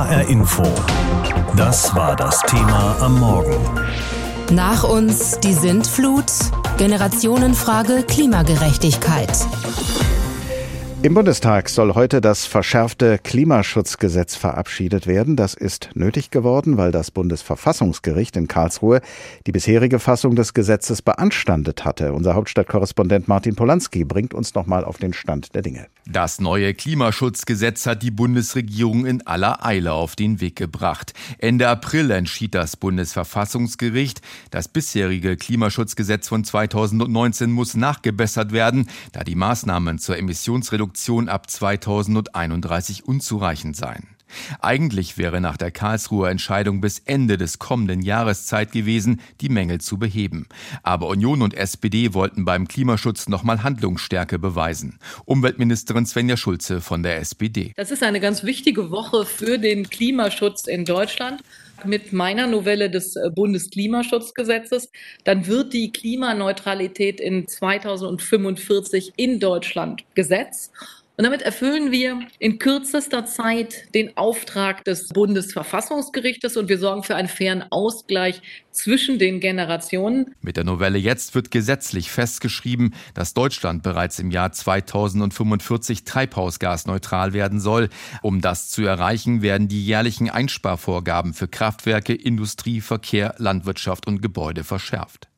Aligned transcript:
HR 0.00 0.28
Info. 0.30 0.62
Das 1.56 1.94
war 1.94 2.16
das 2.16 2.40
Thema 2.46 2.96
am 3.00 3.20
Morgen. 3.20 3.54
Nach 4.50 4.82
uns 4.82 5.38
die 5.40 5.52
Sintflut, 5.52 6.24
Generationenfrage 6.78 8.04
Klimagerechtigkeit. 8.04 9.30
Im 11.02 11.14
Bundestag 11.14 11.70
soll 11.70 11.94
heute 11.94 12.20
das 12.20 12.44
verschärfte 12.44 13.16
Klimaschutzgesetz 13.16 14.36
verabschiedet 14.36 15.06
werden. 15.06 15.34
Das 15.34 15.54
ist 15.54 15.88
nötig 15.94 16.30
geworden, 16.30 16.76
weil 16.76 16.92
das 16.92 17.10
Bundesverfassungsgericht 17.10 18.36
in 18.36 18.48
Karlsruhe 18.48 19.00
die 19.46 19.52
bisherige 19.52 19.98
Fassung 19.98 20.36
des 20.36 20.52
Gesetzes 20.52 21.00
beanstandet 21.00 21.86
hatte. 21.86 22.12
Unser 22.12 22.34
Hauptstadtkorrespondent 22.34 23.28
Martin 23.28 23.56
Polanski 23.56 24.04
bringt 24.04 24.34
uns 24.34 24.54
nochmal 24.54 24.84
auf 24.84 24.98
den 24.98 25.14
Stand 25.14 25.54
der 25.54 25.62
Dinge. 25.62 25.86
Das 26.06 26.38
neue 26.38 26.74
Klimaschutzgesetz 26.74 27.86
hat 27.86 28.02
die 28.02 28.10
Bundesregierung 28.10 29.06
in 29.06 29.26
aller 29.26 29.64
Eile 29.64 29.94
auf 29.94 30.16
den 30.16 30.42
Weg 30.42 30.56
gebracht. 30.56 31.14
Ende 31.38 31.68
April 31.68 32.10
entschied 32.10 32.54
das 32.54 32.76
Bundesverfassungsgericht, 32.76 34.20
das 34.50 34.68
bisherige 34.68 35.38
Klimaschutzgesetz 35.38 36.28
von 36.28 36.44
2019 36.44 37.50
muss 37.50 37.72
nachgebessert 37.72 38.52
werden, 38.52 38.86
da 39.12 39.24
die 39.24 39.34
Maßnahmen 39.34 39.98
zur 39.98 40.18
Emissionsreduktion 40.18 40.89
Produktion 40.90 41.28
ab 41.28 41.48
2031 41.48 43.06
unzureichend 43.06 43.76
sein. 43.76 44.08
Eigentlich 44.58 45.18
wäre 45.18 45.40
nach 45.40 45.56
der 45.56 45.70
Karlsruher 45.70 46.30
Entscheidung 46.30 46.80
bis 46.80 46.98
Ende 46.98 47.38
des 47.38 47.60
kommenden 47.60 48.02
Jahres 48.02 48.46
Zeit 48.46 48.72
gewesen, 48.72 49.20
die 49.40 49.50
Mängel 49.50 49.80
zu 49.80 49.98
beheben. 49.98 50.46
Aber 50.82 51.06
Union 51.06 51.42
und 51.42 51.54
SPD 51.54 52.12
wollten 52.12 52.44
beim 52.44 52.66
Klimaschutz 52.66 53.28
nochmal 53.28 53.62
Handlungsstärke 53.62 54.40
beweisen. 54.40 54.98
Umweltministerin 55.26 56.06
Svenja 56.06 56.36
Schulze 56.36 56.80
von 56.80 57.04
der 57.04 57.18
SPD. 57.18 57.72
Das 57.76 57.92
ist 57.92 58.02
eine 58.02 58.18
ganz 58.18 58.42
wichtige 58.42 58.90
Woche 58.90 59.26
für 59.26 59.58
den 59.58 59.88
Klimaschutz 59.88 60.66
in 60.66 60.84
Deutschland 60.84 61.44
mit 61.86 62.12
meiner 62.12 62.46
Novelle 62.46 62.90
des 62.90 63.16
äh, 63.16 63.30
Bundesklimaschutzgesetzes, 63.30 64.90
dann 65.24 65.46
wird 65.46 65.72
die 65.72 65.92
Klimaneutralität 65.92 67.20
in 67.20 67.46
2045 67.46 69.12
in 69.16 69.40
Deutschland 69.40 70.04
Gesetz. 70.14 70.70
Und 71.20 71.24
damit 71.24 71.42
erfüllen 71.42 71.92
wir 71.92 72.18
in 72.38 72.58
kürzester 72.58 73.26
Zeit 73.26 73.94
den 73.94 74.16
Auftrag 74.16 74.86
des 74.86 75.08
Bundesverfassungsgerichtes 75.08 76.56
und 76.56 76.70
wir 76.70 76.78
sorgen 76.78 77.02
für 77.02 77.14
einen 77.14 77.28
fairen 77.28 77.62
Ausgleich 77.68 78.40
zwischen 78.70 79.18
den 79.18 79.38
Generationen. 79.38 80.34
Mit 80.40 80.56
der 80.56 80.64
Novelle 80.64 80.96
jetzt 80.96 81.34
wird 81.34 81.50
gesetzlich 81.50 82.10
festgeschrieben, 82.10 82.94
dass 83.12 83.34
Deutschland 83.34 83.82
bereits 83.82 84.18
im 84.18 84.30
Jahr 84.30 84.50
2045 84.50 86.04
treibhausgasneutral 86.04 87.34
werden 87.34 87.60
soll. 87.60 87.90
Um 88.22 88.40
das 88.40 88.70
zu 88.70 88.82
erreichen, 88.82 89.42
werden 89.42 89.68
die 89.68 89.84
jährlichen 89.84 90.30
Einsparvorgaben 90.30 91.34
für 91.34 91.48
Kraftwerke, 91.48 92.14
Industrie, 92.14 92.80
Verkehr, 92.80 93.34
Landwirtschaft 93.36 94.06
und 94.06 94.22
Gebäude 94.22 94.64
verschärft. 94.64 95.29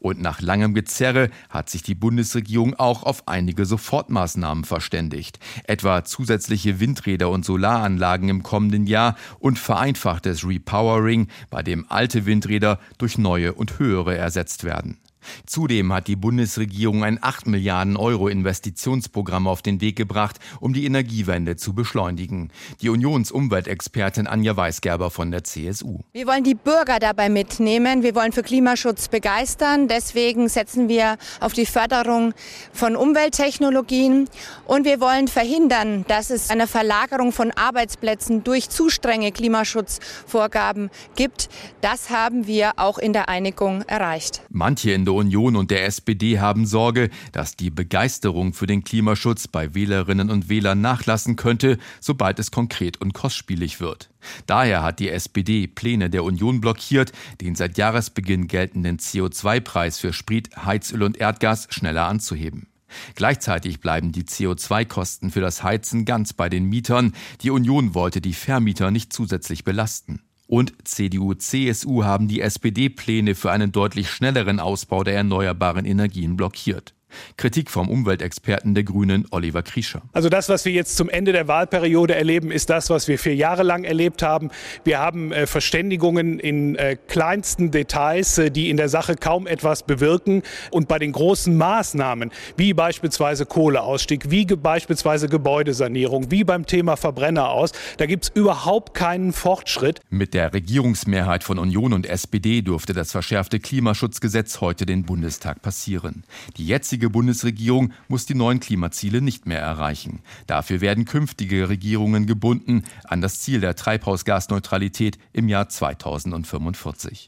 Und 0.00 0.20
nach 0.20 0.40
langem 0.40 0.74
Gezerre 0.74 1.30
hat 1.48 1.70
sich 1.70 1.82
die 1.82 1.94
Bundesregierung 1.94 2.74
auch 2.74 3.02
auf 3.02 3.28
einige 3.28 3.66
Sofortmaßnahmen 3.66 4.64
verständigt, 4.64 5.38
etwa 5.64 6.04
zusätzliche 6.04 6.80
Windräder 6.80 7.30
und 7.30 7.44
Solaranlagen 7.44 8.28
im 8.28 8.42
kommenden 8.42 8.86
Jahr 8.86 9.16
und 9.38 9.58
vereinfachtes 9.58 10.46
Repowering, 10.46 11.28
bei 11.50 11.62
dem 11.62 11.86
alte 11.88 12.26
Windräder 12.26 12.78
durch 12.98 13.18
neue 13.18 13.54
und 13.54 13.78
höhere 13.78 14.16
ersetzt 14.16 14.64
werden. 14.64 14.98
Zudem 15.46 15.92
hat 15.92 16.08
die 16.08 16.16
Bundesregierung 16.16 17.04
ein 17.04 17.18
8 17.20 17.46
Milliarden 17.46 17.96
Euro 17.96 18.28
Investitionsprogramm 18.28 19.46
auf 19.46 19.62
den 19.62 19.80
Weg 19.80 19.96
gebracht, 19.96 20.38
um 20.60 20.72
die 20.72 20.84
Energiewende 20.86 21.56
zu 21.56 21.74
beschleunigen. 21.74 22.50
Die 22.80 22.88
Unionsumweltexpertin 22.88 24.26
Anja 24.26 24.56
Weisgerber 24.56 25.10
von 25.10 25.30
der 25.30 25.44
CSU. 25.44 26.00
Wir 26.12 26.26
wollen 26.26 26.44
die 26.44 26.54
Bürger 26.54 26.98
dabei 26.98 27.28
mitnehmen. 27.28 28.02
Wir 28.02 28.14
wollen 28.14 28.32
für 28.32 28.42
Klimaschutz 28.42 29.08
begeistern. 29.08 29.88
Deswegen 29.88 30.48
setzen 30.48 30.88
wir 30.88 31.16
auf 31.40 31.52
die 31.52 31.66
Förderung 31.66 32.34
von 32.72 32.96
Umwelttechnologien. 32.96 34.28
Und 34.66 34.84
wir 34.84 35.00
wollen 35.00 35.28
verhindern, 35.28 36.04
dass 36.08 36.30
es 36.30 36.50
eine 36.50 36.66
Verlagerung 36.66 37.32
von 37.32 37.50
Arbeitsplätzen 37.50 38.44
durch 38.44 38.68
zu 38.70 38.88
strenge 38.88 39.32
Klimaschutzvorgaben 39.32 40.90
gibt. 41.16 41.48
Das 41.80 42.10
haben 42.10 42.46
wir 42.46 42.72
auch 42.76 42.98
in 42.98 43.12
der 43.12 43.28
Einigung 43.28 43.82
erreicht. 43.82 44.42
Manche 44.50 44.92
in 44.92 45.04
der 45.14 45.20
Union 45.20 45.54
und 45.54 45.70
der 45.70 45.86
SPD 45.86 46.40
haben 46.40 46.66
Sorge, 46.66 47.08
dass 47.30 47.54
die 47.54 47.70
Begeisterung 47.70 48.52
für 48.52 48.66
den 48.66 48.82
Klimaschutz 48.82 49.46
bei 49.46 49.72
Wählerinnen 49.72 50.28
und 50.28 50.48
Wählern 50.48 50.80
nachlassen 50.80 51.36
könnte, 51.36 51.78
sobald 52.00 52.40
es 52.40 52.50
konkret 52.50 53.00
und 53.00 53.14
kostspielig 53.14 53.78
wird. 53.78 54.10
Daher 54.46 54.82
hat 54.82 54.98
die 54.98 55.10
SPD 55.10 55.68
Pläne 55.68 56.10
der 56.10 56.24
Union 56.24 56.60
blockiert, 56.60 57.12
den 57.40 57.54
seit 57.54 57.78
Jahresbeginn 57.78 58.48
geltenden 58.48 58.98
CO2-Preis 58.98 60.00
für 60.00 60.12
Sprit, 60.12 60.50
Heizöl 60.56 61.04
und 61.04 61.16
Erdgas 61.16 61.68
schneller 61.70 62.08
anzuheben. 62.08 62.66
Gleichzeitig 63.14 63.80
bleiben 63.80 64.10
die 64.10 64.24
CO2-Kosten 64.24 65.30
für 65.30 65.40
das 65.40 65.62
Heizen 65.62 66.04
ganz 66.04 66.32
bei 66.32 66.48
den 66.48 66.64
Mietern. 66.64 67.14
Die 67.42 67.50
Union 67.50 67.94
wollte 67.94 68.20
die 68.20 68.34
Vermieter 68.34 68.90
nicht 68.90 69.12
zusätzlich 69.12 69.62
belasten. 69.62 70.22
Und 70.46 70.74
CDU, 70.86 71.34
CSU 71.34 72.04
haben 72.04 72.28
die 72.28 72.40
SPD-Pläne 72.40 73.34
für 73.34 73.50
einen 73.50 73.72
deutlich 73.72 74.10
schnelleren 74.10 74.60
Ausbau 74.60 75.02
der 75.04 75.14
erneuerbaren 75.14 75.86
Energien 75.86 76.36
blockiert. 76.36 76.94
Kritik 77.36 77.70
vom 77.70 77.88
Umweltexperten 77.88 78.74
der 78.74 78.84
Grünen 78.84 79.26
Oliver 79.30 79.62
Kriescher. 79.62 80.02
Also 80.12 80.28
das, 80.28 80.48
was 80.48 80.64
wir 80.64 80.72
jetzt 80.72 80.96
zum 80.96 81.08
Ende 81.08 81.32
der 81.32 81.48
Wahlperiode 81.48 82.14
erleben, 82.14 82.50
ist 82.50 82.70
das, 82.70 82.90
was 82.90 83.08
wir 83.08 83.18
vier 83.18 83.34
Jahre 83.34 83.62
lang 83.62 83.84
erlebt 83.84 84.22
haben. 84.22 84.50
Wir 84.84 84.98
haben 84.98 85.32
äh, 85.32 85.46
Verständigungen 85.46 86.38
in 86.38 86.76
äh, 86.76 86.96
kleinsten 87.08 87.70
Details, 87.70 88.38
äh, 88.38 88.50
die 88.50 88.70
in 88.70 88.76
der 88.76 88.88
Sache 88.88 89.16
kaum 89.16 89.46
etwas 89.46 89.82
bewirken. 89.82 90.42
Und 90.70 90.88
bei 90.88 90.98
den 90.98 91.12
großen 91.12 91.56
Maßnahmen, 91.56 92.30
wie 92.56 92.74
beispielsweise 92.74 93.46
Kohleausstieg, 93.46 94.30
wie 94.30 94.44
beispielsweise 94.46 95.28
Gebäudesanierung, 95.28 96.30
wie 96.30 96.44
beim 96.44 96.66
Thema 96.66 96.96
Verbrenner 96.96 97.50
aus, 97.50 97.72
da 97.98 98.06
gibt 98.06 98.24
es 98.24 98.30
überhaupt 98.34 98.94
keinen 98.94 99.32
Fortschritt. 99.32 100.00
Mit 100.10 100.34
der 100.34 100.52
Regierungsmehrheit 100.52 101.44
von 101.44 101.58
Union 101.58 101.92
und 101.92 102.06
SPD 102.06 102.62
durfte 102.62 102.92
das 102.92 103.12
verschärfte 103.12 103.60
Klimaschutzgesetz 103.60 104.60
heute 104.60 104.86
den 104.86 105.04
Bundestag 105.04 105.62
passieren. 105.62 106.24
Die 106.56 106.66
jetzige 106.66 107.03
jetzige 107.04 107.10
Bundesregierung 107.10 107.92
muss 108.08 108.24
die 108.24 108.34
neuen 108.34 108.60
Klimaziele 108.60 109.20
nicht 109.20 109.46
mehr 109.46 109.60
erreichen. 109.60 110.20
Dafür 110.46 110.80
werden 110.80 111.04
künftige 111.04 111.68
Regierungen 111.68 112.26
gebunden 112.26 112.84
an 113.04 113.20
das 113.20 113.40
Ziel 113.40 113.60
der 113.60 113.76
Treibhausgasneutralität 113.76 115.18
im 115.32 115.48
Jahr 115.48 115.68
2045. 115.68 117.26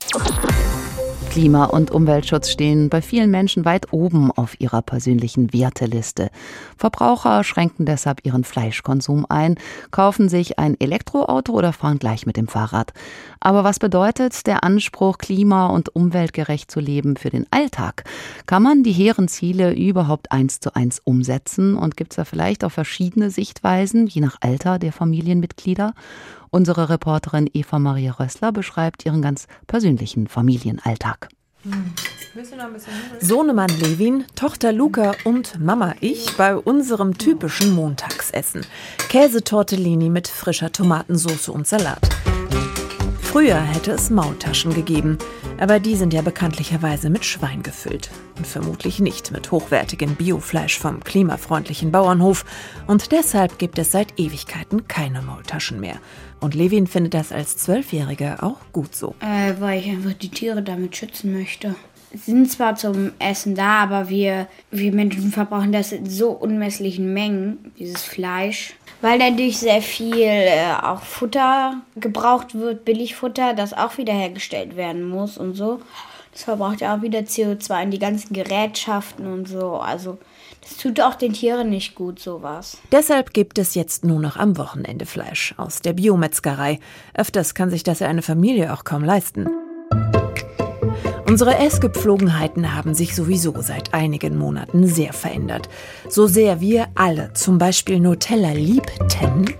Klima- 1.36 1.66
und 1.66 1.90
Umweltschutz 1.90 2.48
stehen 2.48 2.88
bei 2.88 3.02
vielen 3.02 3.30
Menschen 3.30 3.66
weit 3.66 3.92
oben 3.92 4.32
auf 4.32 4.58
ihrer 4.58 4.80
persönlichen 4.80 5.52
Werteliste. 5.52 6.30
Verbraucher 6.78 7.44
schränken 7.44 7.84
deshalb 7.84 8.24
ihren 8.24 8.42
Fleischkonsum 8.42 9.26
ein, 9.28 9.56
kaufen 9.90 10.30
sich 10.30 10.58
ein 10.58 10.80
Elektroauto 10.80 11.52
oder 11.52 11.74
fahren 11.74 11.98
gleich 11.98 12.24
mit 12.24 12.38
dem 12.38 12.48
Fahrrad. 12.48 12.94
Aber 13.38 13.64
was 13.64 13.78
bedeutet 13.78 14.46
der 14.46 14.64
Anspruch, 14.64 15.18
klima- 15.18 15.66
und 15.66 15.94
umweltgerecht 15.94 16.70
zu 16.70 16.80
leben 16.80 17.18
für 17.18 17.28
den 17.28 17.44
Alltag? 17.50 18.04
Kann 18.46 18.62
man 18.62 18.82
die 18.82 18.92
hehren 18.92 19.28
Ziele 19.28 19.74
überhaupt 19.74 20.32
eins 20.32 20.60
zu 20.60 20.74
eins 20.74 21.02
umsetzen? 21.04 21.76
Und 21.76 21.98
gibt 21.98 22.12
es 22.12 22.16
da 22.16 22.24
vielleicht 22.24 22.64
auch 22.64 22.72
verschiedene 22.72 23.28
Sichtweisen, 23.28 24.06
je 24.06 24.22
nach 24.22 24.38
Alter 24.40 24.78
der 24.78 24.92
Familienmitglieder? 24.92 25.92
Unsere 26.50 26.88
Reporterin 26.88 27.50
Eva 27.52 27.78
Maria 27.78 28.12
Rössler 28.12 28.52
beschreibt 28.52 29.04
ihren 29.06 29.22
ganz 29.22 29.46
persönlichen 29.66 30.26
Familienalltag. 30.26 31.28
Sohnemann 33.20 33.70
Levin, 33.80 34.24
Tochter 34.34 34.72
Luca 34.72 35.12
und 35.24 35.58
Mama 35.58 35.94
ich 36.00 36.36
bei 36.36 36.56
unserem 36.56 37.16
typischen 37.16 37.74
Montagsessen. 37.74 38.64
Käsetortellini 39.08 40.10
mit 40.10 40.28
frischer 40.28 40.70
Tomatensauce 40.70 41.48
und 41.48 41.66
Salat. 41.66 42.15
Früher 43.36 43.60
hätte 43.60 43.90
es 43.90 44.08
Maultaschen 44.08 44.72
gegeben, 44.72 45.18
aber 45.60 45.78
die 45.78 45.94
sind 45.94 46.14
ja 46.14 46.22
bekanntlicherweise 46.22 47.10
mit 47.10 47.22
Schwein 47.26 47.62
gefüllt. 47.62 48.08
Und 48.38 48.46
vermutlich 48.46 48.98
nicht 48.98 49.30
mit 49.30 49.52
hochwertigem 49.52 50.14
Biofleisch 50.14 50.78
vom 50.78 51.04
klimafreundlichen 51.04 51.92
Bauernhof. 51.92 52.46
Und 52.86 53.12
deshalb 53.12 53.58
gibt 53.58 53.78
es 53.78 53.92
seit 53.92 54.18
Ewigkeiten 54.18 54.88
keine 54.88 55.20
Maultaschen 55.20 55.80
mehr. 55.80 55.96
Und 56.40 56.54
Levin 56.54 56.86
findet 56.86 57.12
das 57.12 57.30
als 57.30 57.58
Zwölfjähriger 57.58 58.42
auch 58.42 58.56
gut 58.72 58.94
so. 58.96 59.14
Äh, 59.20 59.60
weil 59.60 59.80
ich 59.80 59.90
einfach 59.90 60.14
die 60.14 60.30
Tiere 60.30 60.62
damit 60.62 60.96
schützen 60.96 61.36
möchte. 61.36 61.74
Sind 62.14 62.50
zwar 62.50 62.76
zum 62.76 63.12
Essen 63.18 63.54
da, 63.54 63.82
aber 63.82 64.08
wir, 64.08 64.48
wir 64.70 64.92
Menschen 64.92 65.30
verbrauchen 65.30 65.72
das 65.72 65.92
in 65.92 66.08
so 66.08 66.30
unmesslichen 66.30 67.12
Mengen, 67.12 67.70
dieses 67.78 68.02
Fleisch. 68.02 68.76
Weil 69.00 69.18
dadurch 69.18 69.58
sehr 69.58 69.82
viel 69.82 70.16
äh, 70.18 70.72
auch 70.82 71.02
Futter 71.02 71.80
gebraucht 71.96 72.54
wird, 72.54 72.84
Billigfutter, 72.84 73.54
das 73.54 73.72
auch 73.74 73.98
wieder 73.98 74.12
hergestellt 74.12 74.76
werden 74.76 75.08
muss 75.08 75.36
und 75.36 75.54
so. 75.54 75.80
Das 76.32 76.44
verbraucht 76.44 76.80
ja 76.80 76.94
auch 76.94 77.02
wieder 77.02 77.20
CO2 77.20 77.82
in 77.84 77.90
die 77.90 77.98
ganzen 77.98 78.34
Gerätschaften 78.34 79.26
und 79.26 79.48
so. 79.48 79.76
Also 79.76 80.18
Das 80.62 80.76
tut 80.76 81.00
auch 81.00 81.14
den 81.14 81.32
Tieren 81.32 81.70
nicht 81.70 81.94
gut, 81.94 82.18
sowas. 82.18 82.78
Deshalb 82.92 83.32
gibt 83.32 83.58
es 83.58 83.74
jetzt 83.74 84.04
nur 84.04 84.20
noch 84.20 84.36
am 84.36 84.58
Wochenende 84.58 85.06
Fleisch 85.06 85.54
aus 85.56 85.80
der 85.80 85.92
Biometzgerei. 85.92 86.80
Öfters 87.14 87.54
kann 87.54 87.70
sich 87.70 87.84
das 87.84 88.00
ja 88.00 88.08
eine 88.08 88.22
Familie 88.22 88.72
auch 88.72 88.84
kaum 88.84 89.04
leisten. 89.04 89.48
Unsere 91.28 91.56
Essgepflogenheiten 91.58 92.74
haben 92.74 92.94
sich 92.94 93.14
sowieso 93.14 93.54
seit 93.60 93.92
einigen 93.92 94.38
Monaten 94.38 94.86
sehr 94.86 95.12
verändert. 95.12 95.68
So 96.08 96.26
sehr 96.26 96.60
wir 96.60 96.86
alle 96.94 97.32
zum 97.32 97.58
Beispiel 97.58 97.98
Nutella 97.98 98.52
liebten, 98.52 99.54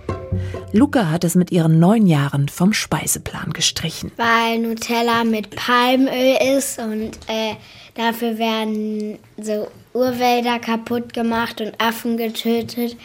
Luca 0.72 1.10
hat 1.10 1.24
es 1.24 1.34
mit 1.34 1.52
ihren 1.52 1.78
neun 1.78 2.06
Jahren 2.06 2.48
vom 2.48 2.72
Speiseplan 2.72 3.52
gestrichen. 3.52 4.12
Weil 4.16 4.58
Nutella 4.58 5.24
mit 5.24 5.56
Palmöl 5.56 6.36
ist 6.56 6.78
und 6.78 7.12
äh, 7.28 7.54
dafür 7.94 8.38
werden 8.38 9.18
so 9.40 9.68
Urwälder 9.92 10.58
kaputt 10.58 11.14
gemacht 11.14 11.60
und 11.60 11.80
Affen 11.80 12.16
getötet. 12.16 12.96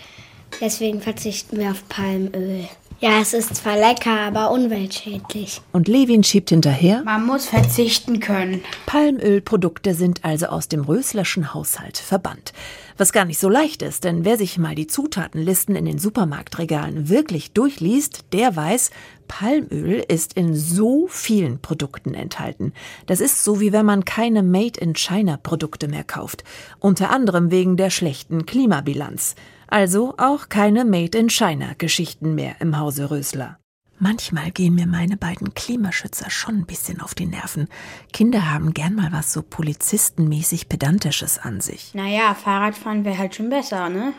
Deswegen 0.60 1.02
verzichten 1.02 1.57
wir 1.57 1.72
auf 1.72 1.88
Palmöl. 1.88 2.68
Ja, 3.03 3.19
es 3.19 3.33
ist 3.33 3.56
zwar 3.56 3.77
lecker, 3.77 4.15
aber 4.15 4.51
umweltschädlich. 4.51 5.59
Und 5.71 5.88
Levin 5.88 6.24
schiebt 6.24 6.51
hinterher. 6.51 7.01
Man 7.03 7.25
muss 7.25 7.48
verzichten 7.48 8.19
können. 8.19 8.62
Palmölprodukte 8.86 9.95
sind 9.95 10.24
also 10.24 10.45
aus 10.45 10.68
dem 10.68 10.83
Röslerschen 10.83 11.51
Haushalt 11.51 11.98
verbannt. 11.98 12.53
Was 12.98 13.12
gar 13.12 13.25
nicht 13.25 13.39
so 13.39 13.50
leicht 13.50 13.81
ist, 13.81 14.03
denn 14.03 14.24
wer 14.24 14.38
sich 14.38 14.59
mal 14.59 14.75
die 14.75 14.86
Zutatenlisten 14.86 15.75
in 15.75 15.86
den 15.86 15.98
Supermarktregalen 15.98 17.09
wirklich 17.09 17.53
durchliest, 17.53 18.25
der 18.33 18.56
weiß, 18.56 18.92
Palmöl 19.27 20.06
ist 20.07 20.33
in 20.33 20.54
so 20.54 21.07
vielen 21.09 21.59
Produkten 21.59 22.13
enthalten. 22.13 22.71
Das 23.07 23.19
ist 23.19 23.44
so, 23.44 23.59
wie 23.59 23.71
wenn 23.71 23.86
man 23.88 24.06
keine 24.06 24.44
Made-in-China-Produkte 24.44 25.88
mehr 25.88 26.04
kauft. 26.04 26.44
Unter 26.77 27.09
anderem 27.09 27.50
wegen 27.50 27.77
der 27.77 27.89
schlechten 27.89 28.45
Klimabilanz. 28.45 29.33
Also 29.71 30.15
auch 30.18 30.50
keine 30.50 30.83
Made-in-China-Geschichten 30.83 32.35
mehr 32.35 32.56
im 32.59 32.77
Hause 32.77 33.09
Rösler. 33.09 33.57
Manchmal 34.00 34.51
gehen 34.51 34.75
mir 34.75 34.85
meine 34.85 35.15
beiden 35.15 35.53
Klimaschützer 35.53 36.29
schon 36.29 36.56
ein 36.57 36.65
bisschen 36.65 37.00
auf 37.00 37.15
die 37.15 37.25
Nerven. 37.25 37.69
Kinder 38.12 38.51
haben 38.51 38.73
gern 38.73 38.95
mal 38.95 39.13
was 39.13 39.31
so 39.31 39.41
polizistenmäßig 39.41 40.68
Pedantisches 40.68 41.39
an 41.39 41.62
sich. 41.62 41.94
Naja, 41.94 42.33
Fahrradfahren 42.33 43.06
wäre 43.06 43.18
halt 43.18 43.33
schon 43.33 43.50
besser, 43.50 43.88
ne? 43.88 44.12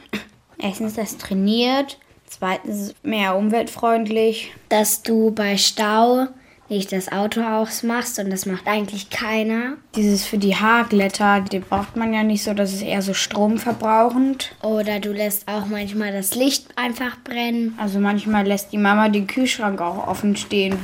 Erstens, 0.56 0.94
das 0.94 1.18
trainiert. 1.18 1.98
Zweitens, 2.26 2.94
mehr 3.02 3.36
umweltfreundlich. 3.36 4.54
Dass 4.70 5.02
du 5.02 5.32
bei 5.32 5.58
Stau 5.58 6.28
nicht 6.72 6.90
das 6.90 7.12
Auto 7.12 7.42
ausmachst 7.42 8.18
und 8.18 8.30
das 8.30 8.46
macht 8.46 8.66
eigentlich 8.66 9.10
keiner. 9.10 9.74
Dieses 9.94 10.24
für 10.24 10.38
die 10.38 10.56
Haarglätter, 10.56 11.40
die 11.40 11.58
braucht 11.58 11.96
man 11.96 12.14
ja 12.14 12.22
nicht 12.22 12.42
so, 12.42 12.54
das 12.54 12.72
ist 12.72 12.82
eher 12.82 13.02
so 13.02 13.14
stromverbrauchend. 13.14 14.52
Oder 14.62 14.98
du 14.98 15.12
lässt 15.12 15.48
auch 15.48 15.66
manchmal 15.66 16.12
das 16.12 16.34
Licht 16.34 16.66
einfach 16.76 17.16
brennen. 17.22 17.74
Also 17.78 18.00
manchmal 18.00 18.46
lässt 18.46 18.72
die 18.72 18.78
Mama 18.78 19.10
den 19.10 19.26
Kühlschrank 19.26 19.80
auch 19.80 20.08
offen 20.08 20.34
stehen. 20.34 20.78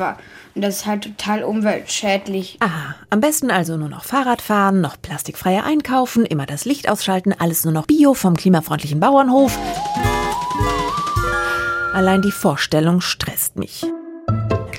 Und 0.54 0.62
das 0.62 0.76
ist 0.76 0.86
halt 0.86 1.04
total 1.04 1.42
umweltschädlich. 1.42 2.58
Aha, 2.60 2.94
am 3.10 3.20
besten 3.20 3.50
also 3.50 3.76
nur 3.76 3.88
noch 3.88 4.04
Fahrrad 4.04 4.42
fahren, 4.42 4.80
noch 4.80 5.00
plastikfreie 5.00 5.64
einkaufen, 5.64 6.26
immer 6.26 6.44
das 6.44 6.66
Licht 6.66 6.88
ausschalten, 6.88 7.32
alles 7.32 7.64
nur 7.64 7.72
noch 7.72 7.86
Bio 7.86 8.12
vom 8.12 8.36
klimafreundlichen 8.36 9.00
Bauernhof. 9.00 9.58
Allein 11.94 12.20
die 12.20 12.30
Vorstellung 12.30 13.00
stresst 13.00 13.56
mich 13.56 13.86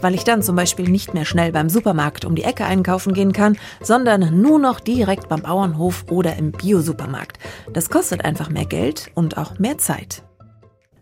weil 0.02 0.16
ich 0.16 0.24
dann 0.24 0.42
zum 0.42 0.56
Beispiel 0.56 0.90
nicht 0.90 1.14
mehr 1.14 1.26
schnell 1.26 1.52
beim 1.52 1.70
Supermarkt 1.70 2.26
um 2.26 2.36
die 2.36 2.44
Ecke 2.44 2.66
einkaufen 2.66 3.14
gehen 3.14 3.34
kann, 3.34 3.58
sondern 3.82 4.42
nur 4.42 4.60
noch 4.60 4.80
direkt 4.80 5.30
beim 5.30 5.42
Bauernhof 5.42 6.06
oder 6.10 6.36
im 6.36 6.52
Biosupermarkt. 6.52 7.40
Das 7.74 7.90
kostet 7.90 8.26
einfach 8.26 8.50
mehr 8.50 8.66
Geld 8.66 9.12
und 9.16 9.38
auch 9.38 9.60
mehr 9.60 9.78
Zeit. 9.78 10.24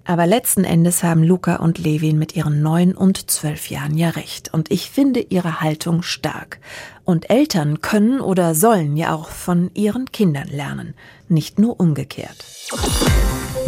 Aber 0.07 0.25
letzten 0.25 0.63
Endes 0.63 1.03
haben 1.03 1.21
Luca 1.21 1.57
und 1.57 1.79
Levin 1.79 2.17
mit 2.17 2.33
ihren 2.33 2.61
neun 2.61 2.95
und 2.95 3.29
zwölf 3.29 3.69
Jahren 3.69 3.97
ja 3.97 4.09
recht. 4.09 4.53
Und 4.53 4.71
ich 4.71 4.89
finde 4.89 5.19
ihre 5.19 5.59
Haltung 5.59 6.01
stark. 6.01 6.59
Und 7.03 7.29
Eltern 7.29 7.81
können 7.81 8.21
oder 8.21 8.55
sollen 8.55 8.95
ja 8.95 9.13
auch 9.13 9.27
von 9.27 9.69
ihren 9.73 10.05
Kindern 10.13 10.47
lernen, 10.47 10.95
nicht 11.27 11.59
nur 11.59 11.77
umgekehrt. 11.81 12.37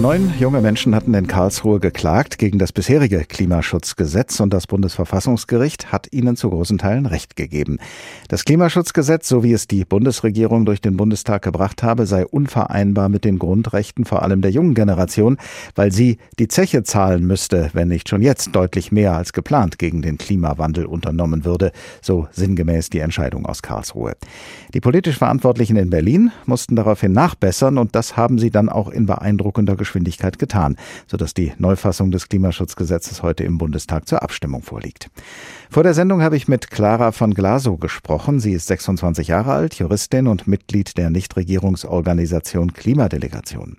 Neun 0.01 0.34
junge 0.40 0.62
Menschen 0.62 0.96
hatten 0.96 1.13
in 1.13 1.28
Karlsruhe 1.28 1.81
geklagt 1.81 2.38
gegen 2.38 2.57
das 2.57 2.72
bisherige 2.72 3.25
Klimaschutzgesetz 3.25 4.40
und 4.40 4.54
das 4.54 4.66
Bundesverfassungsgericht 4.66 5.92
hat 5.92 6.07
ihnen 6.13 6.38
zu 6.38 6.50
großen 6.50 6.78
Teilen 6.78 7.06
Recht 7.06 7.36
gegeben. 7.36 7.80
Das 8.30 8.46
Klimaschutzgesetz, 8.46 9.28
so 9.28 9.44
wie 9.44 9.51
es 9.51 9.68
die 9.68 9.84
Bundesregierung 9.84 10.63
durch 10.63 10.80
den 10.80 10.96
Bundestag 10.96 11.42
gebracht 11.42 11.84
habe, 11.84 12.06
sei 12.06 12.25
unvereinbar 12.25 13.10
mit 13.10 13.25
den 13.25 13.40
Grundrechten 13.40 14.06
vor 14.06 14.24
allem 14.24 14.42
der 14.42 14.51
jungen 14.51 14.74
Generation, 14.74 15.38
weil 15.75 15.92
sie 15.92 16.18
die 16.40 16.48
Zeche 16.48 16.84
zahlen 16.84 17.28
müsste, 17.28 17.69
wenn 17.74 17.90
nicht 17.90 18.07
schon 18.07 18.22
jetzt 18.22 18.56
deutlich 18.56 18.94
mehr 18.94 19.18
als 19.18 19.34
geplant 19.34 19.80
gegen 19.80 20.02
den 20.02 20.18
Klimawandel 20.18 20.86
unternommen 20.86 21.44
würde, 21.44 21.74
so 22.02 22.30
sinngemäß 22.31 22.90
die 22.90 23.00
Entscheidung 23.00 23.45
aus 23.45 23.62
Karlsruhe. 23.62 24.13
Die 24.74 24.80
politisch 24.80 25.18
Verantwortlichen 25.18 25.75
in 25.75 25.90
Berlin 25.90 26.31
mussten 26.45 26.78
daraufhin 26.78 27.12
nachbessern 27.12 27.78
und 27.78 27.95
das 27.95 28.16
haben 28.16 28.40
sie 28.40 28.50
dann 28.50 28.69
auch 28.69 28.88
in 28.88 29.06
beeindruckender 29.06 29.75
Geschwindigkeit 29.90 30.38
getan, 30.38 30.76
sodass 31.08 31.34
die 31.34 31.52
Neufassung 31.58 32.12
des 32.12 32.30
Klimaschutzgesetzes 32.30 33.24
heute 33.24 33.44
im 33.44 33.58
Bundestag 33.58 34.08
zur 34.08 34.22
Abstimmung 34.22 34.62
vorliegt. 34.62 35.10
Vor 35.72 35.82
der 35.82 35.96
Sendung 35.96 36.22
habe 36.22 36.38
ich 36.38 36.48
mit 36.48 36.70
Clara 36.70 37.12
von 37.12 37.34
Glasow 37.34 37.78
gesprochen. 37.78 38.40
Sie 38.40 38.52
ist 38.52 38.68
26 38.68 39.28
Jahre 39.28 39.54
alt, 39.54 39.74
Juristin 39.76 40.28
und 40.28 40.48
Mitglied 40.48 40.96
der 40.98 41.10
Nichtregierungsorganisation 41.10 42.74
Klimadelegation. 42.74 43.78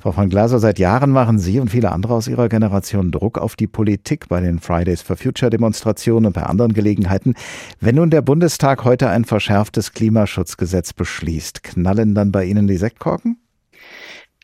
Frau 0.00 0.12
von 0.12 0.28
Glasow, 0.28 0.58
seit 0.58 0.78
Jahren 0.80 1.10
machen 1.10 1.38
Sie 1.38 1.60
und 1.60 1.70
viele 1.70 1.92
andere 1.92 2.14
aus 2.14 2.28
Ihrer 2.28 2.48
Generation 2.48 3.12
Druck 3.12 3.38
auf 3.38 3.54
die 3.54 3.66
Politik 3.66 4.28
bei 4.28 4.40
den 4.40 4.58
Fridays 4.58 5.02
for 5.02 5.16
Future 5.16 5.50
Demonstrationen 5.50 6.26
und 6.26 6.32
bei 6.32 6.42
anderen 6.42 6.74
Gelegenheiten. 6.74 7.34
Wenn 7.80 7.94
nun 7.94 8.10
der 8.10 8.22
Bundestag 8.22 8.84
heute 8.84 9.08
ein 9.08 9.24
verschärftes 9.24 9.92
Klimaschutzgesetz 9.92 10.92
beschließt, 10.92 11.62
knallen 11.62 12.14
dann 12.14 12.32
bei 12.32 12.44
Ihnen 12.44 12.66
die 12.66 12.76
Sektkorken? 12.76 13.38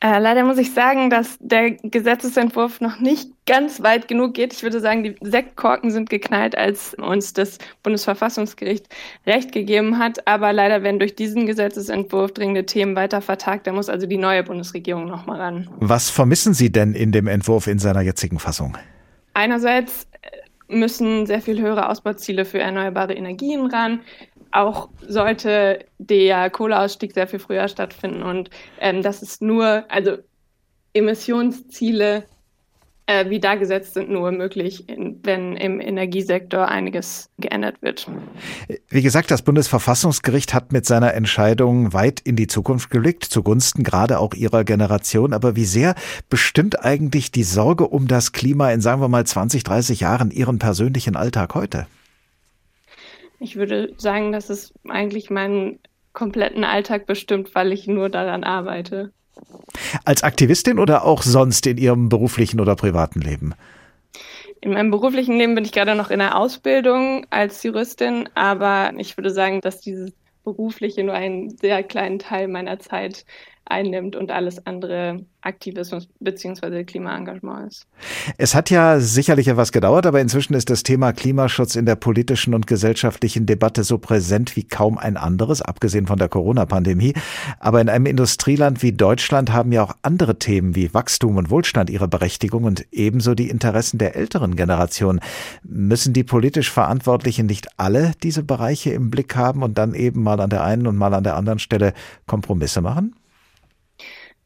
Äh, 0.03 0.19
leider 0.19 0.43
muss 0.43 0.57
ich 0.57 0.73
sagen, 0.73 1.09
dass 1.09 1.37
der 1.39 1.71
Gesetzesentwurf 1.71 2.81
noch 2.81 2.99
nicht 2.99 3.31
ganz 3.45 3.81
weit 3.83 4.09
genug 4.09 4.33
geht. 4.33 4.51
Ich 4.51 4.61
würde 4.61 4.81
sagen, 4.81 5.01
die 5.01 5.15
Sektkorken 5.21 5.91
sind 5.91 6.09
geknallt, 6.09 6.57
als 6.57 6.93
uns 6.95 7.31
das 7.31 7.57
Bundesverfassungsgericht 7.83 8.85
Recht 9.25 9.53
gegeben 9.53 9.99
hat. 9.99 10.27
Aber 10.27 10.51
leider 10.51 10.83
werden 10.83 10.99
durch 10.99 11.15
diesen 11.15 11.45
Gesetzesentwurf 11.45 12.33
dringende 12.33 12.65
Themen 12.65 12.97
weiter 12.97 13.21
vertagt. 13.21 13.65
Da 13.65 13.71
muss 13.71 13.87
also 13.87 14.05
die 14.05 14.17
neue 14.17 14.43
Bundesregierung 14.43 15.05
noch 15.05 15.25
mal 15.25 15.39
ran. 15.39 15.69
Was 15.79 16.09
vermissen 16.09 16.53
Sie 16.53 16.69
denn 16.69 16.95
in 16.95 17.13
dem 17.13 17.27
Entwurf 17.27 17.67
in 17.67 17.79
seiner 17.79 18.01
jetzigen 18.01 18.39
Fassung? 18.39 18.77
Einerseits 19.33 20.05
müssen 20.67 21.25
sehr 21.25 21.41
viel 21.41 21.61
höhere 21.61 21.89
Ausbauziele 21.89 22.45
für 22.45 22.59
erneuerbare 22.59 23.13
Energien 23.13 23.67
ran 23.67 24.01
auch 24.53 24.89
sollte 25.07 25.85
der 25.97 26.49
Kohleausstieg 26.49 27.13
sehr 27.13 27.27
viel 27.27 27.39
früher 27.39 27.67
stattfinden 27.67 28.23
und 28.23 28.49
ähm, 28.79 29.01
das 29.01 29.21
ist 29.21 29.41
nur, 29.41 29.85
also 29.89 30.17
Emissionsziele 30.93 32.25
äh, 33.05 33.29
wie 33.29 33.39
da 33.39 33.55
gesetzt 33.55 33.93
sind, 33.93 34.09
nur 34.09 34.31
möglich, 34.31 34.87
in, 34.87 35.19
wenn 35.23 35.57
im 35.57 35.81
Energiesektor 35.81 36.67
einiges 36.67 37.29
geändert 37.37 37.81
wird. 37.81 38.07
Wie 38.87 39.01
gesagt, 39.01 39.29
das 39.31 39.41
Bundesverfassungsgericht 39.41 40.53
hat 40.53 40.71
mit 40.71 40.85
seiner 40.85 41.13
Entscheidung 41.13 41.93
weit 41.93 42.21
in 42.21 42.35
die 42.35 42.47
Zukunft 42.47 42.89
geblickt, 42.89 43.25
zugunsten 43.25 43.83
gerade 43.83 44.19
auch 44.19 44.33
ihrer 44.33 44.63
Generation. 44.63 45.33
Aber 45.33 45.55
wie 45.55 45.65
sehr 45.65 45.95
bestimmt 46.29 46.83
eigentlich 46.83 47.31
die 47.31 47.43
Sorge 47.43 47.87
um 47.87 48.07
das 48.07 48.31
Klima 48.31 48.71
in, 48.71 48.81
sagen 48.81 49.01
wir 49.01 49.09
mal, 49.09 49.25
20, 49.25 49.63
30 49.63 49.99
Jahren 49.99 50.31
Ihren 50.31 50.59
persönlichen 50.59 51.15
Alltag 51.15 51.55
heute? 51.55 51.87
Ich 53.43 53.57
würde 53.57 53.93
sagen, 53.97 54.31
dass 54.31 54.49
es 54.49 54.73
eigentlich 54.87 55.29
meinen 55.29 55.79
kompletten 56.13 56.63
Alltag 56.63 57.05
bestimmt, 57.05 57.53
weil 57.55 57.73
ich 57.73 57.87
nur 57.87 58.07
daran 58.07 58.45
arbeite. 58.45 59.11
Als 60.05 60.23
Aktivistin 60.23 60.79
oder 60.79 61.03
auch 61.03 61.23
sonst 61.23 61.67
in 61.67 61.77
Ihrem 61.77 62.07
beruflichen 62.07 62.61
oder 62.61 62.77
privaten 62.77 63.19
Leben? 63.19 63.53
In 64.61 64.71
meinem 64.71 64.91
beruflichen 64.91 65.37
Leben 65.37 65.55
bin 65.55 65.65
ich 65.65 65.73
gerade 65.73 65.95
noch 65.95 66.09
in 66.09 66.19
der 66.19 66.37
Ausbildung 66.37 67.25
als 67.31 67.61
Juristin, 67.63 68.29
aber 68.33 68.93
ich 68.97 69.17
würde 69.17 69.31
sagen, 69.31 69.59
dass 69.59 69.81
dieses 69.81 70.13
berufliche 70.45 71.03
nur 71.03 71.15
einen 71.15 71.49
sehr 71.57 71.83
kleinen 71.83 72.19
Teil 72.19 72.47
meiner 72.47 72.79
Zeit 72.79 73.25
einnimmt 73.65 74.15
und 74.15 74.31
alles 74.31 74.65
andere 74.65 75.25
Aktivismus 75.41 76.07
bzw. 76.19 76.83
Klimaengagement 76.83 77.67
ist. 77.67 77.87
Es 78.37 78.55
hat 78.55 78.69
ja 78.69 78.99
sicherlich 78.99 79.47
etwas 79.47 79.71
gedauert, 79.71 80.05
aber 80.05 80.21
inzwischen 80.21 80.53
ist 80.53 80.69
das 80.69 80.83
Thema 80.83 81.11
Klimaschutz 81.11 81.75
in 81.75 81.85
der 81.85 81.95
politischen 81.95 82.53
und 82.53 82.67
gesellschaftlichen 82.67 83.45
Debatte 83.45 83.83
so 83.83 83.97
präsent 83.97 84.55
wie 84.55 84.63
kaum 84.63 84.97
ein 84.97 85.17
anderes, 85.17 85.61
abgesehen 85.61 86.07
von 86.07 86.17
der 86.17 86.29
Corona-Pandemie. 86.29 87.13
Aber 87.59 87.81
in 87.81 87.89
einem 87.89 88.05
Industrieland 88.05 88.81
wie 88.83 88.93
Deutschland 88.93 89.51
haben 89.51 89.71
ja 89.71 89.83
auch 89.83 89.95
andere 90.01 90.39
Themen 90.39 90.75
wie 90.75 90.93
Wachstum 90.93 91.37
und 91.37 91.49
Wohlstand 91.49 91.89
ihre 91.89 92.07
Berechtigung 92.07 92.63
und 92.63 92.85
ebenso 92.91 93.35
die 93.35 93.49
Interessen 93.49 93.97
der 93.97 94.15
älteren 94.15 94.55
Generation. 94.55 95.19
Müssen 95.63 96.13
die 96.13 96.23
politisch 96.23 96.71
Verantwortlichen 96.71 97.45
nicht 97.45 97.67
alle 97.77 98.13
diese 98.23 98.43
Bereiche 98.43 98.91
im 98.91 99.09
Blick 99.09 99.35
haben 99.35 99.63
und 99.63 99.77
dann 99.77 99.93
eben 99.93 100.23
mal 100.23 100.39
an 100.39 100.49
der 100.49 100.63
einen 100.63 100.87
und 100.87 100.95
mal 100.95 101.13
an 101.13 101.23
der 101.23 101.35
anderen 101.35 101.59
Stelle 101.59 101.93
Kompromisse 102.27 102.81
machen? 102.81 103.15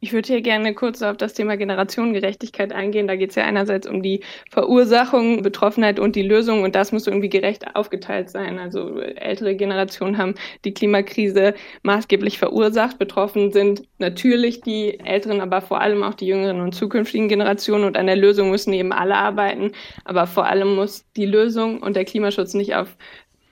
Ich 0.00 0.12
würde 0.12 0.28
hier 0.28 0.42
gerne 0.42 0.74
kurz 0.74 1.02
auf 1.02 1.16
das 1.16 1.34
Thema 1.34 1.56
Generationengerechtigkeit 1.56 2.72
eingehen. 2.72 3.08
Da 3.08 3.16
geht 3.16 3.30
es 3.30 3.36
ja 3.36 3.44
einerseits 3.44 3.84
um 3.88 4.00
die 4.00 4.22
Verursachung, 4.48 5.42
Betroffenheit 5.42 5.98
und 5.98 6.14
die 6.14 6.22
Lösung 6.22 6.62
und 6.62 6.76
das 6.76 6.92
muss 6.92 7.08
irgendwie 7.08 7.28
gerecht 7.28 7.74
aufgeteilt 7.74 8.30
sein. 8.30 8.60
Also 8.60 9.00
ältere 9.00 9.56
Generationen 9.56 10.16
haben 10.16 10.36
die 10.64 10.72
Klimakrise 10.72 11.54
maßgeblich 11.82 12.38
verursacht. 12.38 12.98
Betroffen 12.98 13.50
sind 13.50 13.82
natürlich 13.98 14.60
die 14.60 15.00
älteren, 15.00 15.40
aber 15.40 15.60
vor 15.60 15.80
allem 15.80 16.04
auch 16.04 16.14
die 16.14 16.28
jüngeren 16.28 16.60
und 16.60 16.76
zukünftigen 16.76 17.28
Generationen 17.28 17.84
und 17.84 17.96
an 17.96 18.06
der 18.06 18.16
Lösung 18.16 18.50
müssen 18.50 18.72
eben 18.74 18.92
alle 18.92 19.16
arbeiten. 19.16 19.72
Aber 20.04 20.28
vor 20.28 20.46
allem 20.46 20.76
muss 20.76 21.06
die 21.16 21.26
Lösung 21.26 21.82
und 21.82 21.96
der 21.96 22.04
Klimaschutz 22.04 22.54
nicht 22.54 22.76
auf 22.76 22.96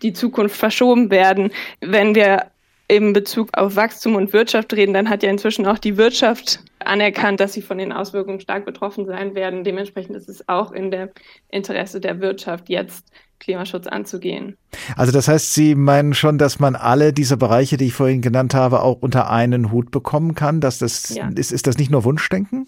die 0.03 0.13
Zukunft 0.13 0.57
verschoben 0.57 1.11
werden. 1.11 1.51
Wenn 1.81 2.15
wir 2.15 2.53
in 2.89 3.13
Bezug 3.13 3.51
auf 3.57 3.77
Wachstum 3.77 4.15
und 4.15 4.33
Wirtschaft 4.33 4.73
reden, 4.73 4.95
dann 4.95 5.11
hat 5.11 5.23
ja 5.23 5.31
inzwischen 5.31 5.67
auch 5.67 5.79
die 5.79 5.97
Wirtschaft 5.97 6.61
anerkannt, 6.79 7.41
dass 7.41 7.53
sie 7.53 7.63
von 7.63 7.79
den 7.79 7.93
Auswirkungen 7.93 8.41
stark 8.41 8.65
betroffen 8.65 9.07
sein 9.07 9.35
werden. 9.35 9.65
Dementsprechend 9.65 10.17
ist 10.17 10.29
es 10.29 10.49
auch 10.49 10.73
in 10.73 10.91
der 10.91 11.11
Interesse 11.51 12.01
der 12.01 12.21
Wirtschaft, 12.21 12.69
jetzt 12.69 13.05
Klimaschutz 13.41 13.87
anzugehen. 13.87 14.57
Also 14.97 15.13
das 15.13 15.29
heißt, 15.29 15.53
Sie 15.53 15.75
meinen 15.75 16.15
schon, 16.15 16.39
dass 16.39 16.59
man 16.59 16.75
alle 16.75 17.13
diese 17.13 17.37
Bereiche, 17.37 17.77
die 17.77 17.87
ich 17.87 17.93
vorhin 17.93 18.23
genannt 18.23 18.55
habe, 18.55 18.83
auch 18.83 19.03
unter 19.03 19.31
einen 19.31 19.73
Hut 19.73 19.91
bekommen 19.91 20.35
kann? 20.35 20.61
Dass 20.61 20.79
das 20.79 21.15
ja. 21.15 21.29
ist, 21.35 21.53
ist 21.53 21.67
das 21.67 21.77
nicht 21.77 21.91
nur 21.91 22.05
Wunschdenken? 22.05 22.67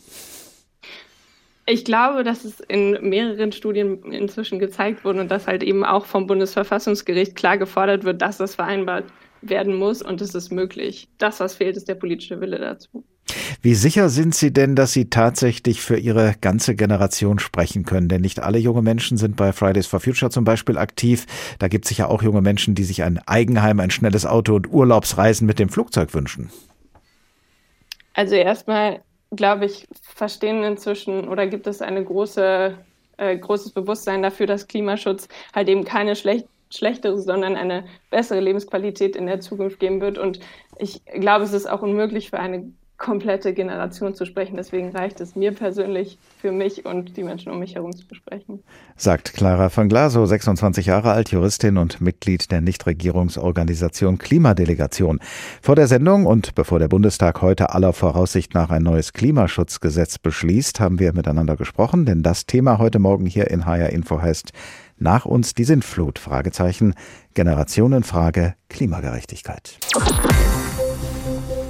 Ich 1.64 1.84
glaube, 1.84 2.24
dass 2.24 2.44
es 2.44 2.60
in 2.60 2.92
mehreren 3.08 3.52
Studien 3.52 4.02
inzwischen 4.10 4.58
gezeigt 4.58 5.04
wurde 5.04 5.20
und 5.20 5.30
dass 5.30 5.46
halt 5.46 5.62
eben 5.62 5.84
auch 5.84 6.06
vom 6.06 6.26
Bundesverfassungsgericht 6.26 7.36
klar 7.36 7.58
gefordert 7.58 8.04
wird, 8.04 8.22
dass 8.22 8.38
das 8.38 8.54
vereinbart 8.54 9.04
werden 9.42 9.74
muss 9.76 10.02
und 10.02 10.20
es 10.20 10.34
ist 10.34 10.50
möglich. 10.50 11.08
Das, 11.18 11.40
was 11.40 11.54
fehlt, 11.54 11.76
ist 11.76 11.88
der 11.88 11.94
politische 11.94 12.40
Wille 12.40 12.58
dazu. 12.58 13.04
Wie 13.60 13.74
sicher 13.74 14.08
sind 14.08 14.34
Sie 14.34 14.52
denn, 14.52 14.76
dass 14.76 14.92
Sie 14.92 15.10
tatsächlich 15.10 15.80
für 15.80 15.98
Ihre 15.98 16.34
ganze 16.40 16.74
Generation 16.74 17.38
sprechen 17.38 17.84
können? 17.84 18.08
Denn 18.08 18.20
nicht 18.20 18.40
alle 18.40 18.58
junge 18.58 18.82
Menschen 18.82 19.16
sind 19.16 19.36
bei 19.36 19.52
Fridays 19.52 19.86
for 19.86 20.00
Future 20.00 20.30
zum 20.30 20.44
Beispiel 20.44 20.78
aktiv. 20.78 21.26
Da 21.58 21.68
gibt 21.68 21.84
es 21.84 21.88
sicher 21.90 22.08
auch 22.08 22.22
junge 22.22 22.40
Menschen, 22.40 22.74
die 22.74 22.84
sich 22.84 23.02
ein 23.02 23.20
Eigenheim, 23.26 23.80
ein 23.80 23.90
schnelles 23.90 24.26
Auto 24.26 24.54
und 24.54 24.72
Urlaubsreisen 24.72 25.46
mit 25.46 25.58
dem 25.58 25.68
Flugzeug 25.68 26.14
wünschen. 26.14 26.50
Also 28.14 28.34
erstmal, 28.34 29.00
glaube 29.30 29.66
ich, 29.66 29.86
verstehen 30.02 30.64
inzwischen 30.64 31.28
oder 31.28 31.46
gibt 31.46 31.66
es 31.66 31.82
ein 31.82 32.02
große, 32.04 32.74
äh, 33.18 33.36
großes 33.36 33.72
Bewusstsein 33.72 34.22
dafür, 34.22 34.46
dass 34.46 34.66
Klimaschutz 34.66 35.28
halt 35.54 35.68
eben 35.68 35.84
keine 35.84 36.16
schlechte 36.16 36.48
schlechtere, 36.70 37.18
sondern 37.18 37.56
eine 37.56 37.84
bessere 38.10 38.40
Lebensqualität 38.40 39.16
in 39.16 39.26
der 39.26 39.40
Zukunft 39.40 39.80
geben 39.80 40.00
wird. 40.00 40.18
Und 40.18 40.40
ich 40.78 41.04
glaube, 41.06 41.44
es 41.44 41.52
ist 41.52 41.68
auch 41.68 41.82
unmöglich 41.82 42.30
für 42.30 42.38
eine 42.38 42.72
komplette 42.98 43.54
Generation 43.54 44.14
zu 44.14 44.26
sprechen. 44.26 44.56
Deswegen 44.56 44.90
reicht 44.90 45.20
es 45.20 45.36
mir 45.36 45.52
persönlich 45.52 46.18
für 46.40 46.50
mich 46.50 46.84
und 46.84 47.16
die 47.16 47.22
Menschen 47.22 47.52
um 47.52 47.60
mich 47.60 47.76
herum 47.76 47.94
zu 47.96 48.06
besprechen. 48.06 48.64
Sagt 48.96 49.34
Clara 49.34 49.70
van 49.74 49.88
Glasow, 49.88 50.26
26 50.26 50.86
Jahre 50.86 51.12
alt, 51.12 51.30
Juristin 51.30 51.78
und 51.78 52.00
Mitglied 52.00 52.50
der 52.50 52.60
Nichtregierungsorganisation 52.60 54.18
Klimadelegation. 54.18 55.20
Vor 55.62 55.76
der 55.76 55.86
Sendung 55.86 56.26
und 56.26 56.56
bevor 56.56 56.80
der 56.80 56.88
Bundestag 56.88 57.40
heute 57.40 57.72
aller 57.72 57.92
Voraussicht 57.92 58.52
nach 58.54 58.70
ein 58.70 58.82
neues 58.82 59.12
Klimaschutzgesetz 59.12 60.18
beschließt, 60.18 60.80
haben 60.80 60.98
wir 60.98 61.12
miteinander 61.12 61.56
gesprochen, 61.56 62.04
denn 62.04 62.24
das 62.24 62.46
Thema 62.46 62.78
heute 62.78 62.98
Morgen 62.98 63.26
hier 63.26 63.48
in 63.48 63.64
HR 63.64 63.90
Info 63.90 64.20
heißt 64.20 64.52
nach 64.98 65.24
uns 65.24 65.54
die 65.54 65.64
Sintflut? 65.64 66.18
Fragezeichen. 66.18 66.94
Generationenfrage 67.34 68.54
Klimagerechtigkeit. 68.68 69.78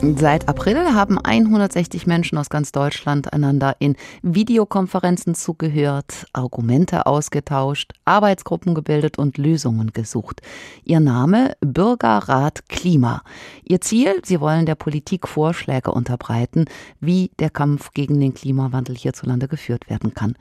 Seit 0.01 0.49
April 0.49 0.95
haben 0.95 1.19
160 1.19 2.07
Menschen 2.07 2.39
aus 2.39 2.51
ganz 2.51 2.71
Deutschland 2.71 3.33
einander 3.33 3.75
in 3.81 3.97
Videokonferenzen 4.23 5.35
zugehört, 5.35 6.27
Argumente 6.33 7.07
ausgetauscht, 7.07 7.95
Arbeitsgruppen 8.05 8.77
gebildet 8.77 9.19
und 9.19 9.39
Lösungen 9.39 9.93
gesucht. 9.93 10.41
Ihr 10.85 11.01
Name 11.01 11.57
Bürgerrat 11.61 12.69
Klima. 12.69 13.23
Ihr 13.65 13.81
Ziel, 13.81 14.21
sie 14.25 14.41
wollen 14.41 14.67
der 14.67 14.77
Politik 14.77 15.27
Vorschläge 15.27 15.91
unterbreiten, 15.91 16.67
wie 17.01 17.33
der 17.41 17.51
Kampf 17.51 17.91
gegen 17.93 18.21
den 18.21 18.35
Klimawandel 18.35 18.97
hierzulande 18.97 19.49
geführt 19.49 19.91
werden 19.91 20.15
kann. 20.15 20.37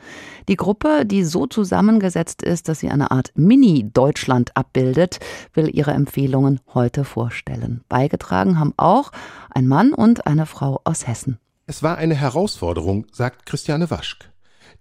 Die 0.49 0.55
Gruppe, 0.55 1.03
die 1.03 1.23
so 1.23 1.47
zusammengesetzt 1.47 2.43
ist, 2.43 2.69
dass 2.69 2.79
sie 2.79 2.89
eine 2.89 3.09
Art 3.09 3.31
Mini-Deutschland 3.33 4.55
abbildet, 4.55 5.19
will 5.53 5.75
ihre 5.75 5.91
Empfehlungen 5.91 6.59
heute 6.75 7.03
vorstellen. 7.03 7.81
Beigetragen 7.89 8.59
haben 8.59 8.75
auch 8.77 9.11
ein 9.57 9.65
Mann 9.65 9.91
und 9.91 10.27
eine 10.27 10.45
Frau 10.45 10.81
aus 10.83 11.07
Hessen. 11.07 11.39
Es 11.65 11.81
war 11.81 11.97
eine 11.97 12.13
Herausforderung, 12.13 13.07
sagt 13.11 13.47
Christiane 13.47 13.89
Waschk. 13.89 14.31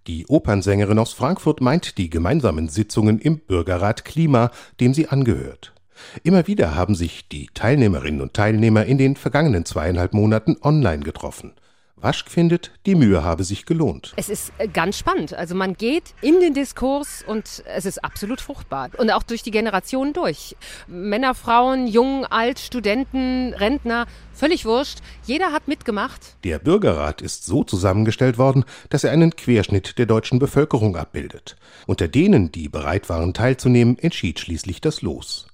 Die 0.07 0.27
Opernsängerin 0.27 0.99
aus 0.99 1.15
Frankfurt 1.15 1.63
meint 1.63 1.97
die 1.97 2.11
gemeinsamen 2.11 2.69
Sitzungen 2.69 3.19
im 3.19 3.39
Bürgerrat 3.39 4.05
Klima, 4.05 4.51
dem 4.79 4.93
sie 4.93 5.09
angehört. 5.09 5.73
Immer 6.25 6.47
wieder 6.47 6.75
haben 6.75 6.95
sich 6.95 7.27
die 7.27 7.49
Teilnehmerinnen 7.55 8.21
und 8.21 8.35
Teilnehmer 8.35 8.85
in 8.85 8.99
den 8.99 9.17
vergangenen 9.17 9.65
zweieinhalb 9.65 10.13
Monaten 10.13 10.59
online 10.61 11.03
getroffen. 11.03 11.55
Waschk 11.99 12.31
findet, 12.31 12.73
die 12.85 12.95
Mühe 12.95 13.25
habe 13.25 13.43
sich 13.43 13.65
gelohnt. 13.65 14.13
Es 14.17 14.29
ist 14.29 14.53
äh, 14.59 14.69
ganz 14.69 14.99
spannend. 14.99 15.33
Also 15.33 15.55
man 15.55 15.75
geht 15.75 16.15
in 16.21 16.41
den 16.41 16.53
Diskurs 16.53 17.25
und 17.27 17.65
es 17.65 17.87
ist 17.87 18.05
absolut 18.05 18.43
fruchtbar. 18.43 18.91
Und 18.99 19.11
auch 19.11 19.23
durch 19.23 19.43
die 19.43 19.51
Generationen 19.51 20.13
durch. 20.13 20.57
Männer, 20.87 21.35
Frauen, 21.35 21.87
Jung, 21.87 22.27
Alt, 22.27 22.59
Studenten, 22.59 23.55
Rentner, 23.55 24.07
völlig 24.35 24.67
wurscht. 24.67 24.99
Jeder 25.25 25.53
hat 25.53 25.69
mitgemacht. 25.69 26.37
Der 26.45 26.59
Bürgerrat 26.59 27.23
ist 27.23 27.47
so 27.47 27.65
zusammengestellt 27.65 28.37
worden, 28.37 28.67
dass 28.91 29.03
er 29.03 29.13
einen 29.13 29.35
Querschnitt 29.35 29.97
der 29.97 30.05
deutschen 30.05 30.39
Bevölkerung 30.39 30.97
abbildet. 30.97 31.57
Unter 31.87 32.09
denen, 32.09 32.53
die 32.53 32.69
bereit 32.69 33.09
waren 33.09 33.33
teilzunehmen, 33.33 33.99
entschied 33.99 34.39
schließlich 34.39 34.83
das 34.83 35.01
Los. 35.01 35.47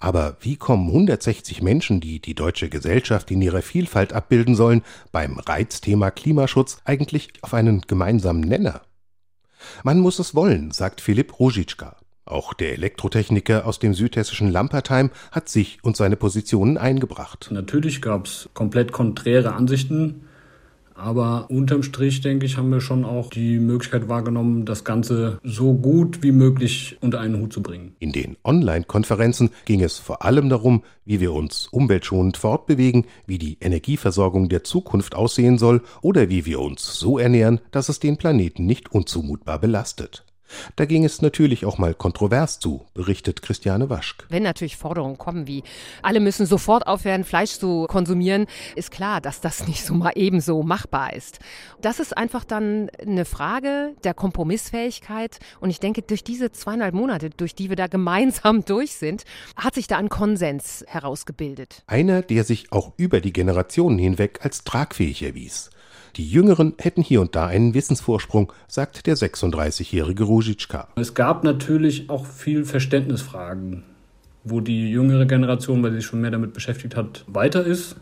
Aber 0.00 0.36
wie 0.40 0.56
kommen 0.56 0.88
160 0.88 1.62
Menschen, 1.62 2.00
die 2.00 2.20
die 2.20 2.34
deutsche 2.34 2.68
Gesellschaft 2.68 3.30
in 3.30 3.42
ihrer 3.42 3.62
Vielfalt 3.62 4.12
abbilden 4.12 4.54
sollen, 4.54 4.82
beim 5.10 5.38
Reizthema 5.38 6.10
Klimaschutz 6.10 6.78
eigentlich 6.84 7.32
auf 7.42 7.54
einen 7.54 7.82
gemeinsamen 7.82 8.40
Nenner? 8.40 8.82
Man 9.84 10.00
muss 10.00 10.18
es 10.18 10.34
wollen, 10.34 10.70
sagt 10.70 11.00
Philipp 11.00 11.38
Ruzicka. 11.38 11.96
Auch 12.24 12.54
der 12.54 12.72
Elektrotechniker 12.72 13.66
aus 13.66 13.78
dem 13.78 13.94
südhessischen 13.94 14.50
Lampertheim 14.50 15.10
hat 15.32 15.48
sich 15.48 15.78
und 15.82 15.96
seine 15.96 16.16
Positionen 16.16 16.78
eingebracht. 16.78 17.48
Natürlich 17.52 18.00
gab 18.00 18.26
es 18.26 18.48
komplett 18.54 18.92
konträre 18.92 19.54
Ansichten 19.54 20.28
aber 20.94 21.46
unterm 21.50 21.82
Strich, 21.82 22.20
denke 22.20 22.46
ich, 22.46 22.56
haben 22.56 22.70
wir 22.70 22.80
schon 22.80 23.04
auch 23.04 23.30
die 23.30 23.58
Möglichkeit 23.58 24.08
wahrgenommen, 24.08 24.64
das 24.64 24.84
Ganze 24.84 25.38
so 25.42 25.74
gut 25.74 26.22
wie 26.22 26.32
möglich 26.32 26.96
unter 27.00 27.20
einen 27.20 27.40
Hut 27.40 27.52
zu 27.52 27.62
bringen. 27.62 27.94
In 27.98 28.12
den 28.12 28.36
Online-Konferenzen 28.44 29.50
ging 29.64 29.82
es 29.82 29.98
vor 29.98 30.24
allem 30.24 30.48
darum, 30.48 30.82
wie 31.04 31.20
wir 31.20 31.32
uns 31.32 31.68
umweltschonend 31.68 32.36
fortbewegen, 32.36 33.06
wie 33.26 33.38
die 33.38 33.58
Energieversorgung 33.60 34.48
der 34.48 34.64
Zukunft 34.64 35.14
aussehen 35.14 35.58
soll 35.58 35.82
oder 36.00 36.28
wie 36.28 36.46
wir 36.46 36.60
uns 36.60 36.98
so 36.98 37.18
ernähren, 37.18 37.60
dass 37.70 37.88
es 37.88 37.98
den 37.98 38.16
Planeten 38.16 38.66
nicht 38.66 38.92
unzumutbar 38.92 39.58
belastet. 39.58 40.24
Da 40.76 40.84
ging 40.84 41.04
es 41.04 41.22
natürlich 41.22 41.64
auch 41.64 41.78
mal 41.78 41.94
kontrovers 41.94 42.58
zu, 42.58 42.86
berichtet 42.94 43.42
Christiane 43.42 43.90
Waschk. 43.90 44.26
Wenn 44.28 44.42
natürlich 44.42 44.76
Forderungen 44.76 45.18
kommen 45.18 45.46
wie, 45.46 45.62
alle 46.02 46.20
müssen 46.20 46.46
sofort 46.46 46.86
aufhören, 46.86 47.24
Fleisch 47.24 47.58
zu 47.58 47.86
konsumieren, 47.88 48.46
ist 48.76 48.90
klar, 48.90 49.20
dass 49.20 49.40
das 49.40 49.66
nicht 49.66 49.84
so 49.84 49.94
mal 49.94 50.12
ebenso 50.14 50.62
machbar 50.62 51.12
ist. 51.12 51.38
Das 51.80 52.00
ist 52.00 52.16
einfach 52.16 52.44
dann 52.44 52.90
eine 53.00 53.24
Frage 53.24 53.94
der 54.04 54.14
Kompromissfähigkeit. 54.14 55.38
Und 55.60 55.70
ich 55.70 55.80
denke, 55.80 56.02
durch 56.02 56.24
diese 56.24 56.52
zweieinhalb 56.52 56.94
Monate, 56.94 57.30
durch 57.30 57.54
die 57.54 57.68
wir 57.68 57.76
da 57.76 57.86
gemeinsam 57.86 58.64
durch 58.64 58.92
sind, 58.94 59.24
hat 59.56 59.74
sich 59.74 59.86
da 59.86 59.98
ein 59.98 60.08
Konsens 60.08 60.84
herausgebildet. 60.86 61.82
Einer, 61.86 62.22
der 62.22 62.44
sich 62.44 62.72
auch 62.72 62.92
über 62.96 63.20
die 63.20 63.32
Generationen 63.32 63.98
hinweg 63.98 64.40
als 64.42 64.64
tragfähig 64.64 65.22
erwies. 65.22 65.70
Die 66.16 66.28
Jüngeren 66.28 66.74
hätten 66.78 67.00
hier 67.02 67.22
und 67.22 67.34
da 67.34 67.46
einen 67.46 67.72
Wissensvorsprung, 67.72 68.52
sagt 68.68 69.06
der 69.06 69.16
36-jährige 69.16 70.24
Ruzicka. 70.24 70.88
Es 70.96 71.14
gab 71.14 71.42
natürlich 71.42 72.10
auch 72.10 72.26
viel 72.26 72.66
Verständnisfragen, 72.66 73.84
wo 74.44 74.60
die 74.60 74.90
jüngere 74.90 75.24
Generation, 75.24 75.82
weil 75.82 75.92
sie 75.92 75.96
sich 75.98 76.06
schon 76.06 76.20
mehr 76.20 76.30
damit 76.30 76.52
beschäftigt 76.52 76.96
hat, 76.96 77.24
weiter 77.28 77.64
ist. 77.64 77.96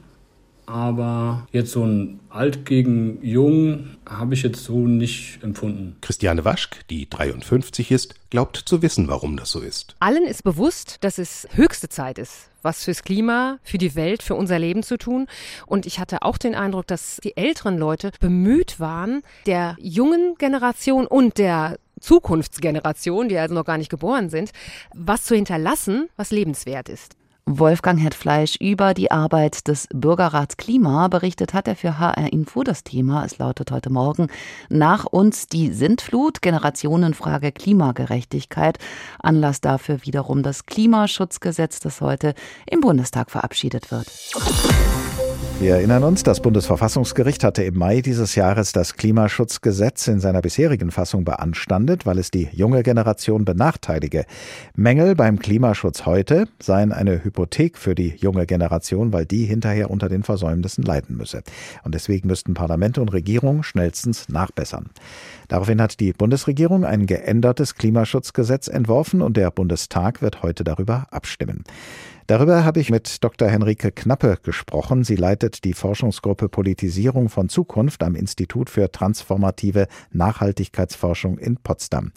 Aber 0.70 1.48
jetzt 1.50 1.72
so 1.72 1.84
ein 1.84 2.20
Alt 2.28 2.64
gegen 2.64 3.18
Jung 3.24 3.96
habe 4.08 4.34
ich 4.34 4.42
jetzt 4.44 4.62
so 4.62 4.86
nicht 4.86 5.42
empfunden. 5.42 5.96
Christiane 6.00 6.44
Waschk, 6.44 6.86
die 6.88 7.10
53 7.10 7.90
ist, 7.90 8.14
glaubt 8.30 8.56
zu 8.56 8.80
wissen, 8.80 9.08
warum 9.08 9.36
das 9.36 9.50
so 9.50 9.60
ist. 9.60 9.96
Allen 9.98 10.24
ist 10.24 10.44
bewusst, 10.44 10.98
dass 11.00 11.18
es 11.18 11.48
höchste 11.54 11.88
Zeit 11.88 12.18
ist, 12.18 12.50
was 12.62 12.84
fürs 12.84 13.02
Klima, 13.02 13.58
für 13.64 13.78
die 13.78 13.96
Welt, 13.96 14.22
für 14.22 14.36
unser 14.36 14.60
Leben 14.60 14.84
zu 14.84 14.96
tun. 14.96 15.26
Und 15.66 15.86
ich 15.86 15.98
hatte 15.98 16.22
auch 16.22 16.38
den 16.38 16.54
Eindruck, 16.54 16.86
dass 16.86 17.18
die 17.24 17.36
älteren 17.36 17.76
Leute 17.76 18.12
bemüht 18.20 18.78
waren, 18.78 19.22
der 19.46 19.76
jungen 19.80 20.36
Generation 20.38 21.08
und 21.08 21.38
der 21.38 21.78
Zukunftsgeneration, 22.00 23.28
die 23.28 23.38
also 23.38 23.54
noch 23.54 23.64
gar 23.64 23.76
nicht 23.76 23.90
geboren 23.90 24.30
sind, 24.30 24.52
was 24.94 25.24
zu 25.24 25.34
hinterlassen, 25.34 26.08
was 26.16 26.30
lebenswert 26.30 26.88
ist. 26.88 27.16
Wolfgang 27.46 28.00
Hetfleisch 28.00 28.56
über 28.60 28.94
die 28.94 29.10
Arbeit 29.10 29.66
des 29.68 29.88
Bürgerrats 29.92 30.56
Klima 30.56 31.08
berichtet 31.08 31.54
hat 31.54 31.68
er 31.68 31.76
für 31.76 31.98
HR 31.98 32.32
Info. 32.32 32.62
Das 32.62 32.84
Thema, 32.84 33.24
es 33.24 33.38
lautet 33.38 33.70
heute 33.70 33.90
Morgen, 33.90 34.28
nach 34.68 35.04
uns 35.04 35.46
die 35.46 35.72
Sintflut, 35.72 36.42
Generationenfrage 36.42 37.52
Klimagerechtigkeit. 37.52 38.78
Anlass 39.18 39.60
dafür 39.60 40.04
wiederum 40.04 40.42
das 40.42 40.66
Klimaschutzgesetz, 40.66 41.80
das 41.80 42.00
heute 42.00 42.34
im 42.66 42.80
Bundestag 42.80 43.30
verabschiedet 43.30 43.90
wird. 43.90 44.06
Wir 45.60 45.74
erinnern 45.74 46.04
uns, 46.04 46.22
das 46.22 46.40
Bundesverfassungsgericht 46.40 47.44
hatte 47.44 47.62
im 47.64 47.76
Mai 47.76 48.00
dieses 48.00 48.34
Jahres 48.34 48.72
das 48.72 48.96
Klimaschutzgesetz 48.96 50.08
in 50.08 50.18
seiner 50.18 50.40
bisherigen 50.40 50.90
Fassung 50.90 51.26
beanstandet, 51.26 52.06
weil 52.06 52.18
es 52.18 52.30
die 52.30 52.48
junge 52.50 52.82
Generation 52.82 53.44
benachteilige. 53.44 54.24
Mängel 54.74 55.14
beim 55.14 55.38
Klimaschutz 55.38 56.06
heute 56.06 56.48
seien 56.62 56.92
eine 56.92 57.22
Hypothek 57.22 57.76
für 57.76 57.94
die 57.94 58.14
junge 58.16 58.46
Generation, 58.46 59.12
weil 59.12 59.26
die 59.26 59.44
hinterher 59.44 59.90
unter 59.90 60.08
den 60.08 60.22
Versäumnissen 60.22 60.82
leiden 60.82 61.18
müsse. 61.18 61.42
Und 61.84 61.94
deswegen 61.94 62.28
müssten 62.28 62.54
Parlamente 62.54 63.02
und 63.02 63.12
Regierungen 63.12 63.62
schnellstens 63.62 64.30
nachbessern. 64.30 64.88
Daraufhin 65.50 65.82
hat 65.82 65.98
die 65.98 66.12
Bundesregierung 66.12 66.84
ein 66.84 67.06
geändertes 67.06 67.74
Klimaschutzgesetz 67.74 68.68
entworfen 68.68 69.20
und 69.20 69.36
der 69.36 69.50
Bundestag 69.50 70.22
wird 70.22 70.44
heute 70.44 70.62
darüber 70.62 71.08
abstimmen. 71.10 71.64
Darüber 72.28 72.64
habe 72.64 72.78
ich 72.78 72.90
mit 72.90 73.24
Dr. 73.24 73.48
Henrike 73.48 73.90
Knappe 73.90 74.38
gesprochen. 74.44 75.02
Sie 75.02 75.16
leitet 75.16 75.64
die 75.64 75.72
Forschungsgruppe 75.72 76.48
Politisierung 76.48 77.28
von 77.28 77.48
Zukunft 77.48 78.04
am 78.04 78.14
Institut 78.14 78.70
für 78.70 78.92
transformative 78.92 79.88
Nachhaltigkeitsforschung 80.12 81.36
in 81.38 81.56
Potsdam. 81.56 82.12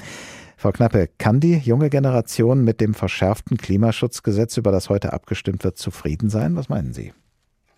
Frau 0.55 0.71
Knappe, 0.71 1.09
kann 1.17 1.39
die 1.39 1.57
junge 1.57 1.89
Generation 1.89 2.63
mit 2.63 2.81
dem 2.81 2.93
verschärften 2.93 3.57
Klimaschutzgesetz, 3.57 4.57
über 4.57 4.71
das 4.71 4.89
heute 4.89 5.11
abgestimmt 5.11 5.63
wird, 5.63 5.79
zufrieden 5.79 6.29
sein? 6.29 6.55
Was 6.55 6.69
meinen 6.69 6.93
Sie? 6.93 7.13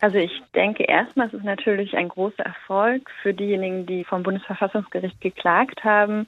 Also 0.02 0.18
ich 0.18 0.44
denke 0.54 0.84
erstmal, 0.84 1.28
es 1.28 1.34
ist 1.34 1.44
natürlich 1.44 1.96
ein 1.96 2.10
großer 2.10 2.44
Erfolg 2.44 3.10
für 3.22 3.34
diejenigen, 3.34 3.86
die 3.86 4.04
vom 4.04 4.24
Bundesverfassungsgericht 4.24 5.20
geklagt 5.22 5.84
haben. 5.84 6.28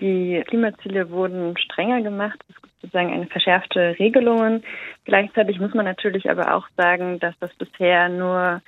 Die 0.00 0.42
Klimaziele 0.46 1.10
wurden 1.10 1.56
strenger 1.56 2.02
gemacht. 2.02 2.38
Es 2.48 2.60
gibt 2.60 2.74
sozusagen 2.80 3.12
eine 3.12 3.26
verschärfte 3.26 3.96
Regelungen. 3.98 4.64
Gleichzeitig 5.04 5.58
muss 5.60 5.72
man 5.72 5.86
natürlich 5.86 6.28
aber 6.30 6.54
auch 6.54 6.68
sagen, 6.76 7.18
dass 7.20 7.34
das 7.38 7.54
bisher 7.54 8.08
nur 8.08 8.60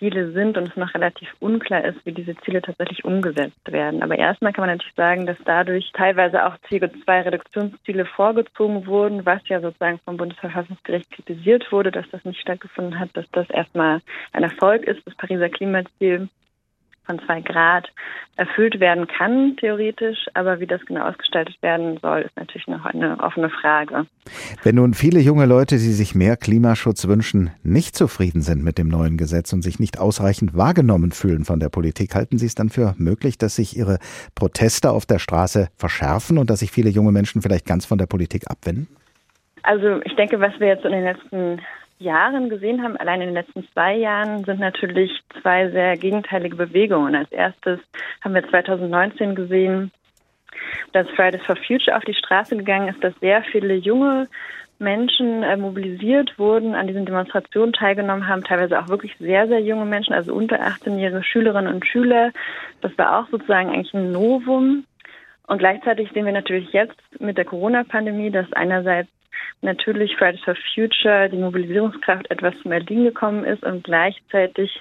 Ziele 0.00 0.32
sind 0.32 0.56
und 0.56 0.68
es 0.68 0.76
noch 0.76 0.94
relativ 0.94 1.28
unklar 1.38 1.84
ist, 1.84 2.04
wie 2.04 2.12
diese 2.12 2.34
Ziele 2.38 2.62
tatsächlich 2.62 3.04
umgesetzt 3.04 3.70
werden. 3.70 4.02
Aber 4.02 4.18
erstmal 4.18 4.52
kann 4.52 4.66
man 4.66 4.70
natürlich 4.76 4.96
sagen, 4.96 5.26
dass 5.26 5.36
dadurch 5.44 5.92
teilweise 5.92 6.44
auch 6.44 6.56
CO2-Reduktionsziele 6.68 8.06
vorgezogen 8.06 8.86
wurden, 8.86 9.24
was 9.24 9.46
ja 9.48 9.60
sozusagen 9.60 10.00
vom 10.04 10.16
Bundesverfassungsgericht 10.16 11.10
kritisiert 11.12 11.70
wurde, 11.70 11.92
dass 11.92 12.08
das 12.10 12.24
nicht 12.24 12.40
stattgefunden 12.40 12.98
hat, 12.98 13.10
dass 13.12 13.30
das 13.32 13.48
erstmal 13.50 14.00
ein 14.32 14.42
Erfolg 14.42 14.84
ist, 14.84 15.06
das 15.06 15.14
Pariser 15.14 15.50
Klimaziel 15.50 16.28
von 17.10 17.26
zwei 17.26 17.40
Grad 17.40 17.88
erfüllt 18.36 18.80
werden 18.80 19.06
kann, 19.06 19.56
theoretisch. 19.56 20.28
Aber 20.34 20.60
wie 20.60 20.66
das 20.66 20.80
genau 20.86 21.02
ausgestaltet 21.02 21.60
werden 21.62 21.98
soll, 22.00 22.20
ist 22.20 22.36
natürlich 22.36 22.68
noch 22.68 22.84
eine 22.84 23.18
offene 23.20 23.50
Frage. 23.50 24.06
Wenn 24.62 24.76
nun 24.76 24.94
viele 24.94 25.20
junge 25.20 25.46
Leute, 25.46 25.74
die 25.76 25.92
sich 25.92 26.14
mehr 26.14 26.36
Klimaschutz 26.36 27.08
wünschen, 27.08 27.50
nicht 27.62 27.96
zufrieden 27.96 28.42
sind 28.42 28.62
mit 28.62 28.78
dem 28.78 28.88
neuen 28.88 29.16
Gesetz 29.16 29.52
und 29.52 29.62
sich 29.62 29.80
nicht 29.80 29.98
ausreichend 29.98 30.56
wahrgenommen 30.56 31.10
fühlen 31.10 31.44
von 31.44 31.60
der 31.60 31.68
Politik, 31.68 32.14
halten 32.14 32.38
Sie 32.38 32.46
es 32.46 32.54
dann 32.54 32.70
für 32.70 32.94
möglich, 32.96 33.36
dass 33.36 33.56
sich 33.56 33.76
Ihre 33.76 33.98
Proteste 34.34 34.90
auf 34.90 35.04
der 35.04 35.18
Straße 35.18 35.68
verschärfen 35.76 36.38
und 36.38 36.48
dass 36.48 36.60
sich 36.60 36.70
viele 36.70 36.90
junge 36.90 37.12
Menschen 37.12 37.42
vielleicht 37.42 37.66
ganz 37.66 37.84
von 37.84 37.98
der 37.98 38.06
Politik 38.06 38.44
abwenden? 38.48 38.88
Also 39.62 40.00
ich 40.04 40.14
denke, 40.16 40.40
was 40.40 40.58
wir 40.58 40.68
jetzt 40.68 40.84
in 40.84 40.92
den 40.92 41.04
letzten 41.04 41.60
Jahren 42.00 42.48
gesehen 42.48 42.82
haben, 42.82 42.96
allein 42.96 43.20
in 43.20 43.28
den 43.28 43.34
letzten 43.34 43.66
zwei 43.72 43.94
Jahren, 43.96 44.44
sind 44.44 44.58
natürlich 44.58 45.12
zwei 45.40 45.70
sehr 45.70 45.96
gegenteilige 45.96 46.56
Bewegungen. 46.56 47.14
Als 47.14 47.30
erstes 47.30 47.78
haben 48.22 48.34
wir 48.34 48.48
2019 48.48 49.34
gesehen, 49.34 49.92
dass 50.92 51.08
Fridays 51.10 51.44
for 51.44 51.56
Future 51.56 51.96
auf 51.96 52.04
die 52.04 52.14
Straße 52.14 52.56
gegangen 52.56 52.88
ist, 52.88 53.02
dass 53.04 53.14
sehr 53.20 53.42
viele 53.42 53.74
junge 53.74 54.28
Menschen 54.78 55.42
äh, 55.42 55.56
mobilisiert 55.56 56.38
wurden, 56.38 56.74
an 56.74 56.86
diesen 56.86 57.04
Demonstrationen 57.04 57.74
teilgenommen 57.74 58.26
haben, 58.26 58.42
teilweise 58.44 58.80
auch 58.80 58.88
wirklich 58.88 59.14
sehr, 59.18 59.46
sehr 59.46 59.60
junge 59.60 59.84
Menschen, 59.84 60.14
also 60.14 60.32
unter 60.32 60.58
18-jährige 60.60 61.22
Schülerinnen 61.22 61.72
und 61.72 61.86
Schüler. 61.86 62.32
Das 62.80 62.96
war 62.96 63.18
auch 63.18 63.28
sozusagen 63.30 63.68
eigentlich 63.68 63.92
ein 63.92 64.10
Novum. 64.10 64.84
Und 65.46 65.58
gleichzeitig 65.58 66.10
sehen 66.12 66.24
wir 66.24 66.32
natürlich 66.32 66.72
jetzt 66.72 66.98
mit 67.18 67.36
der 67.36 67.44
Corona-Pandemie, 67.44 68.30
dass 68.30 68.50
einerseits 68.52 69.10
natürlich 69.62 70.16
Fridays 70.16 70.42
for 70.44 70.56
Future 70.74 71.28
die 71.28 71.36
Mobilisierungskraft 71.36 72.30
etwas 72.30 72.54
zum 72.62 72.72
Erliegen 72.72 73.04
gekommen 73.04 73.44
ist 73.44 73.62
und 73.62 73.84
gleichzeitig 73.84 74.80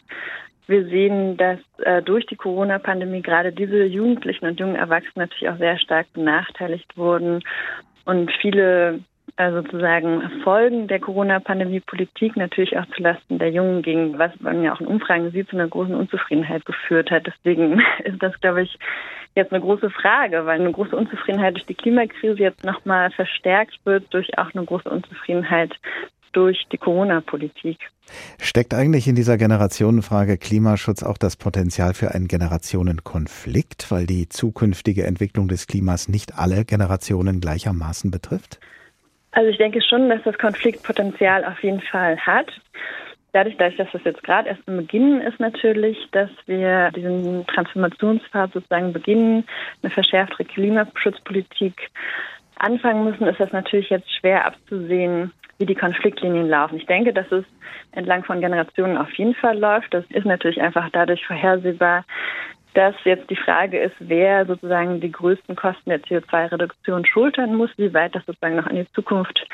wir 0.67 0.85
sehen, 0.85 1.35
dass 1.37 1.59
äh, 1.79 2.01
durch 2.03 2.27
die 2.27 2.35
Corona-Pandemie 2.35 3.23
gerade 3.23 3.51
diese 3.51 3.85
Jugendlichen 3.85 4.45
und 4.45 4.59
jungen 4.59 4.75
Erwachsenen 4.75 5.27
natürlich 5.27 5.49
auch 5.49 5.57
sehr 5.57 5.79
stark 5.79 6.13
benachteiligt 6.13 6.95
wurden 6.95 7.41
und 8.05 8.31
viele 8.39 8.99
sozusagen 9.39 10.29
Folgen 10.43 10.87
der 10.87 10.99
Corona-Pandemie-Politik 10.99 12.35
natürlich 12.35 12.77
auch 12.77 12.85
zulasten 12.95 13.39
der 13.39 13.51
Jungen 13.51 13.81
ging, 13.81 14.17
was 14.17 14.31
man 14.39 14.63
ja 14.63 14.73
auch 14.73 14.81
in 14.81 14.87
Umfragen 14.87 15.31
sieht, 15.31 15.49
zu 15.49 15.55
einer 15.55 15.67
großen 15.67 15.95
Unzufriedenheit 15.95 16.65
geführt 16.65 17.09
hat. 17.09 17.25
Deswegen 17.25 17.81
ist 18.03 18.21
das, 18.21 18.39
glaube 18.41 18.63
ich, 18.63 18.77
jetzt 19.35 19.53
eine 19.53 19.61
große 19.61 19.89
Frage, 19.91 20.45
weil 20.45 20.59
eine 20.59 20.71
große 20.71 20.95
Unzufriedenheit 20.95 21.55
durch 21.55 21.65
die 21.65 21.75
Klimakrise 21.75 22.37
jetzt 22.37 22.65
nochmal 22.65 23.11
verstärkt 23.11 23.79
wird 23.85 24.13
durch 24.13 24.37
auch 24.37 24.53
eine 24.53 24.65
große 24.65 24.89
Unzufriedenheit 24.89 25.73
durch 26.33 26.67
die 26.71 26.77
Corona-Politik. 26.77 27.77
Steckt 28.39 28.73
eigentlich 28.73 29.07
in 29.07 29.15
dieser 29.15 29.37
Generationenfrage 29.37 30.37
Klimaschutz 30.37 31.01
auch 31.01 31.17
das 31.17 31.37
Potenzial 31.37 31.93
für 31.93 32.13
einen 32.13 32.27
Generationenkonflikt, 32.27 33.89
weil 33.89 34.05
die 34.05 34.27
zukünftige 34.27 35.05
Entwicklung 35.05 35.47
des 35.47 35.65
Klimas 35.65 36.09
nicht 36.09 36.37
alle 36.37 36.65
Generationen 36.65 37.39
gleichermaßen 37.39 38.11
betrifft? 38.11 38.59
Also 39.31 39.49
ich 39.49 39.57
denke 39.57 39.81
schon, 39.81 40.09
dass 40.09 40.23
das 40.23 40.37
Konfliktpotenzial 40.37 41.45
auf 41.45 41.61
jeden 41.63 41.81
Fall 41.81 42.17
hat. 42.17 42.51
Dadurch, 43.31 43.57
dass 43.57 43.73
das 43.75 44.03
jetzt 44.03 44.23
gerade 44.23 44.49
erst 44.49 44.67
im 44.67 44.77
Beginn 44.77 45.21
ist 45.21 45.39
natürlich, 45.39 45.97
dass 46.11 46.31
wir 46.47 46.89
diesen 46.95 47.45
Transformationspfad 47.45 48.53
sozusagen 48.53 48.91
beginnen, 48.91 49.45
eine 49.83 49.91
verschärftere 49.91 50.45
Klimaschutzpolitik 50.45 51.89
anfangen 52.57 53.03
müssen, 53.03 53.27
ist 53.27 53.39
das 53.39 53.51
natürlich 53.51 53.91
jetzt 53.91 54.11
schwer 54.15 54.45
abzusehen, 54.45 55.31
wie 55.59 55.67
die 55.67 55.75
Konfliktlinien 55.75 56.49
laufen. 56.49 56.77
Ich 56.77 56.87
denke, 56.87 57.13
dass 57.13 57.31
es 57.31 57.45
entlang 57.91 58.23
von 58.23 58.41
Generationen 58.41 58.97
auf 58.97 59.11
jeden 59.13 59.35
Fall 59.35 59.59
läuft. 59.59 59.93
Das 59.93 60.05
ist 60.09 60.25
natürlich 60.25 60.59
einfach 60.59 60.89
dadurch 60.91 61.25
vorhersehbar, 61.25 62.05
dass 62.73 62.95
jetzt 63.03 63.29
die 63.29 63.35
Frage 63.35 63.79
ist, 63.79 63.95
wer 63.99 64.45
sozusagen 64.45 65.01
die 65.01 65.11
größten 65.11 65.55
Kosten 65.55 65.89
der 65.89 66.01
CO2-Reduktion 66.01 67.05
schultern 67.05 67.55
muss, 67.55 67.71
wie 67.77 67.93
weit 67.93 68.15
das 68.15 68.25
sozusagen 68.25 68.55
noch 68.55 68.67
in 68.67 68.77
die 68.77 68.91
Zukunft 68.93 69.47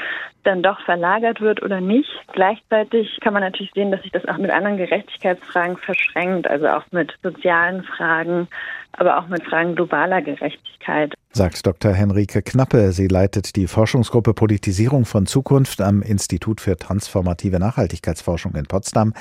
dann 0.46 0.64
doch 0.64 0.80
verlagert 0.82 1.42
wird 1.42 1.62
oder 1.62 1.82
nicht. 1.82 2.10
Gleichzeitig 2.34 3.20
kann 3.22 3.34
man 3.34 3.44
natürlich 3.44 3.72
sehen, 3.74 3.92
dass 3.92 4.02
sich 4.02 4.12
das 4.12 4.28
auch 4.28 4.38
mit 4.38 4.52
anderen 4.52 4.78
Gerechtigkeitsfragen 4.78 5.78
verschränkt, 5.78 6.48
also 6.48 6.68
auch 6.68 6.84
mit 6.92 7.14
sozialen 7.24 7.84
Fragen, 7.84 8.48
aber 8.94 9.18
auch 9.18 9.28
mit 9.28 9.44
Fragen 9.44 9.76
globaler 9.76 10.22
Gerechtigkeit. 10.22 11.14
Sagt 11.32 11.66
Dr. 11.66 11.92
Henrike 11.92 12.42
Knappe. 12.42 12.94
Sie 12.94 13.08
leitet 13.08 13.56
die 13.58 13.68
Forschungsgruppe 13.68 14.34
Politisierung 14.34 15.04
von 15.06 15.26
Zukunft 15.26 15.82
am 15.82 16.02
Institut 16.02 16.62
für 16.62 16.78
transformative 16.78 17.60
Nachhaltigkeitsforschung 17.60 18.56
in 18.56 18.66
Potsdam. 18.66 19.14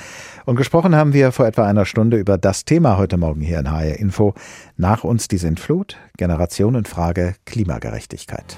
Und 0.45 0.55
gesprochen 0.55 0.95
haben 0.95 1.13
wir 1.13 1.31
vor 1.31 1.45
etwa 1.45 1.67
einer 1.67 1.85
Stunde 1.85 2.17
über 2.17 2.37
das 2.37 2.63
Thema 2.63 2.97
heute 2.97 3.17
Morgen 3.17 3.41
hier 3.41 3.59
in 3.59 3.69
HR 3.69 3.99
Info. 3.99 4.33
Nach 4.77 5.03
uns 5.03 5.27
die 5.27 5.37
Sintflut, 5.37 5.97
Generationenfrage, 6.17 7.35
Klimagerechtigkeit. 7.45 8.57